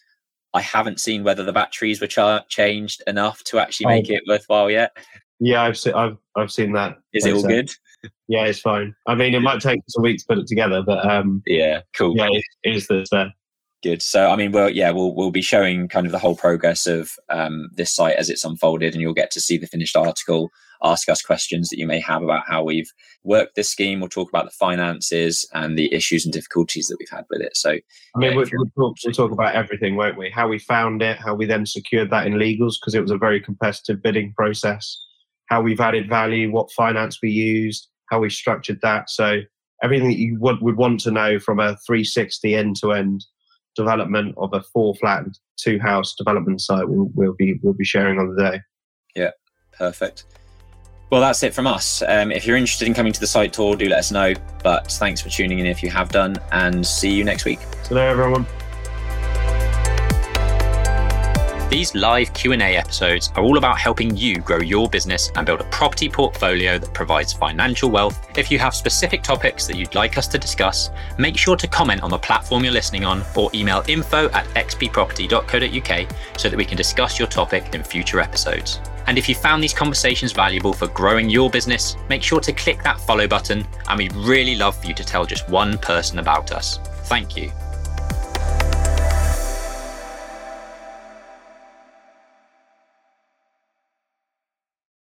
I 0.54 0.60
haven't 0.60 1.00
seen 1.00 1.24
whether 1.24 1.42
the 1.42 1.52
batteries 1.52 2.00
were 2.00 2.06
char- 2.06 2.44
changed 2.48 3.02
enough 3.06 3.42
to 3.44 3.58
actually 3.58 3.86
make 3.86 4.06
oh. 4.10 4.14
it 4.14 4.22
worthwhile 4.26 4.70
yet. 4.70 4.96
Yeah, 5.40 5.62
I've 5.62 5.76
seen 5.76 5.94
I've 5.94 6.16
I've 6.36 6.52
seen 6.52 6.72
that. 6.72 6.98
Is 7.12 7.26
it 7.26 7.34
all 7.34 7.42
good? 7.42 7.70
Yeah, 8.28 8.44
it's 8.44 8.60
fine. 8.60 8.94
I 9.06 9.14
mean, 9.14 9.34
it 9.34 9.40
might 9.40 9.60
take 9.60 9.80
us 9.80 9.98
a 9.98 10.00
week 10.00 10.18
to 10.18 10.26
put 10.26 10.38
it 10.38 10.46
together, 10.46 10.82
but 10.82 11.04
um, 11.10 11.42
yeah, 11.46 11.80
cool. 11.94 12.16
Yeah, 12.16 12.28
it 12.30 12.76
is 12.76 12.86
this 12.86 13.10
there. 13.10 13.32
Good. 13.82 14.00
So, 14.00 14.30
I 14.30 14.36
mean, 14.36 14.52
well, 14.52 14.70
yeah, 14.70 14.90
we'll 14.90 15.14
we'll 15.14 15.30
be 15.30 15.42
showing 15.42 15.88
kind 15.88 16.06
of 16.06 16.12
the 16.12 16.18
whole 16.18 16.36
progress 16.36 16.86
of 16.86 17.12
um, 17.28 17.68
this 17.72 17.90
site 17.90 18.16
as 18.16 18.30
it's 18.30 18.44
unfolded, 18.44 18.94
and 18.94 19.02
you'll 19.02 19.12
get 19.12 19.30
to 19.32 19.40
see 19.40 19.58
the 19.58 19.66
finished 19.66 19.96
article 19.96 20.50
ask 20.82 21.08
us 21.08 21.22
questions 21.22 21.68
that 21.68 21.78
you 21.78 21.86
may 21.86 22.00
have 22.00 22.22
about 22.22 22.44
how 22.46 22.64
we've 22.64 22.90
worked 23.22 23.56
this 23.56 23.70
scheme. 23.70 24.00
We'll 24.00 24.08
talk 24.08 24.28
about 24.28 24.44
the 24.44 24.50
finances 24.50 25.48
and 25.52 25.78
the 25.78 25.92
issues 25.92 26.24
and 26.24 26.32
difficulties 26.32 26.88
that 26.88 26.96
we've 26.98 27.08
had 27.10 27.24
with 27.30 27.40
it. 27.40 27.56
So, 27.56 27.70
I 27.70 27.78
mean, 28.16 28.30
yeah, 28.30 28.36
we'll, 28.36 28.46
we'll, 28.52 28.66
talk, 28.66 28.96
we'll, 29.04 29.14
talk, 29.14 29.32
about 29.32 29.54
everything, 29.54 29.96
won't 29.96 30.18
we? 30.18 30.30
How 30.30 30.48
we 30.48 30.58
found 30.58 31.02
it, 31.02 31.18
how 31.18 31.34
we 31.34 31.46
then 31.46 31.66
secured 31.66 32.10
that 32.10 32.26
in 32.26 32.34
legals 32.34 32.74
because 32.80 32.94
it 32.94 33.02
was 33.02 33.10
a 33.10 33.18
very 33.18 33.40
competitive 33.40 34.02
bidding 34.02 34.32
process, 34.36 34.98
how 35.46 35.62
we've 35.62 35.80
added 35.80 36.08
value, 36.08 36.50
what 36.50 36.72
finance 36.72 37.20
we 37.22 37.30
used, 37.30 37.88
how 38.10 38.20
we 38.20 38.30
structured 38.30 38.80
that. 38.82 39.10
So, 39.10 39.40
everything 39.82 40.08
that 40.08 40.18
you 40.18 40.38
would, 40.40 40.60
would 40.62 40.76
want 40.76 41.00
to 41.00 41.10
know 41.10 41.38
from 41.38 41.60
a 41.60 41.76
360 41.86 42.54
end 42.54 42.76
to 42.76 42.92
end 42.92 43.24
development 43.74 44.34
of 44.38 44.50
a 44.52 44.62
four 44.62 44.94
flat 44.94 45.24
two 45.56 45.78
house 45.78 46.14
development 46.14 46.60
site 46.60 46.88
we'll, 46.88 47.10
we'll 47.14 47.34
be 47.34 47.58
we'll 47.62 47.74
be 47.74 47.84
sharing 47.84 48.18
on 48.18 48.34
the 48.34 48.42
day 48.42 48.60
yeah 49.14 49.30
perfect 49.72 50.24
well, 51.10 51.20
that's 51.20 51.42
it 51.42 51.54
from 51.54 51.66
us. 51.66 52.02
Um, 52.06 52.32
if 52.32 52.46
you're 52.46 52.56
interested 52.56 52.88
in 52.88 52.94
coming 52.94 53.12
to 53.12 53.20
the 53.20 53.26
site 53.26 53.52
tour, 53.52 53.76
do 53.76 53.88
let 53.88 53.98
us 53.98 54.10
know. 54.10 54.34
But 54.62 54.90
thanks 54.92 55.20
for 55.20 55.28
tuning 55.28 55.58
in 55.58 55.66
if 55.66 55.82
you 55.82 55.90
have 55.90 56.10
done, 56.10 56.36
and 56.52 56.86
see 56.86 57.10
you 57.10 57.24
next 57.24 57.44
week. 57.44 57.60
So, 57.82 57.96
everyone. 57.96 58.46
These 61.70 61.94
live 61.94 62.32
Q&A 62.34 62.76
episodes 62.76 63.32
are 63.34 63.42
all 63.42 63.58
about 63.58 63.78
helping 63.78 64.16
you 64.16 64.36
grow 64.36 64.58
your 64.58 64.88
business 64.88 65.32
and 65.34 65.44
build 65.44 65.60
a 65.60 65.64
property 65.64 66.08
portfolio 66.08 66.78
that 66.78 66.92
provides 66.94 67.32
financial 67.32 67.90
wealth. 67.90 68.28
If 68.38 68.50
you 68.50 68.58
have 68.58 68.74
specific 68.74 69.22
topics 69.22 69.66
that 69.66 69.76
you'd 69.76 69.94
like 69.94 70.16
us 70.16 70.28
to 70.28 70.38
discuss, 70.38 70.90
make 71.18 71.36
sure 71.36 71.56
to 71.56 71.66
comment 71.66 72.02
on 72.02 72.10
the 72.10 72.18
platform 72.18 72.64
you're 72.64 72.72
listening 72.72 73.04
on 73.04 73.24
or 73.34 73.50
email 73.54 73.82
info 73.88 74.28
at 74.30 74.46
xpproperty.co.uk 74.48 76.38
so 76.38 76.48
that 76.48 76.56
we 76.56 76.64
can 76.64 76.76
discuss 76.76 77.18
your 77.18 77.28
topic 77.28 77.74
in 77.74 77.82
future 77.82 78.20
episodes. 78.20 78.80
And 79.06 79.18
if 79.18 79.28
you 79.28 79.34
found 79.34 79.62
these 79.62 79.74
conversations 79.74 80.32
valuable 80.32 80.74
for 80.74 80.86
growing 80.88 81.28
your 81.28 81.50
business, 81.50 81.96
make 82.08 82.22
sure 82.22 82.40
to 82.40 82.52
click 82.52 82.82
that 82.82 83.00
follow 83.00 83.26
button. 83.26 83.66
And 83.88 83.98
we'd 83.98 84.14
really 84.14 84.54
love 84.54 84.76
for 84.76 84.86
you 84.86 84.94
to 84.94 85.04
tell 85.04 85.26
just 85.26 85.48
one 85.48 85.78
person 85.78 86.18
about 86.18 86.52
us. 86.52 86.78
Thank 87.04 87.36
you. 87.36 87.50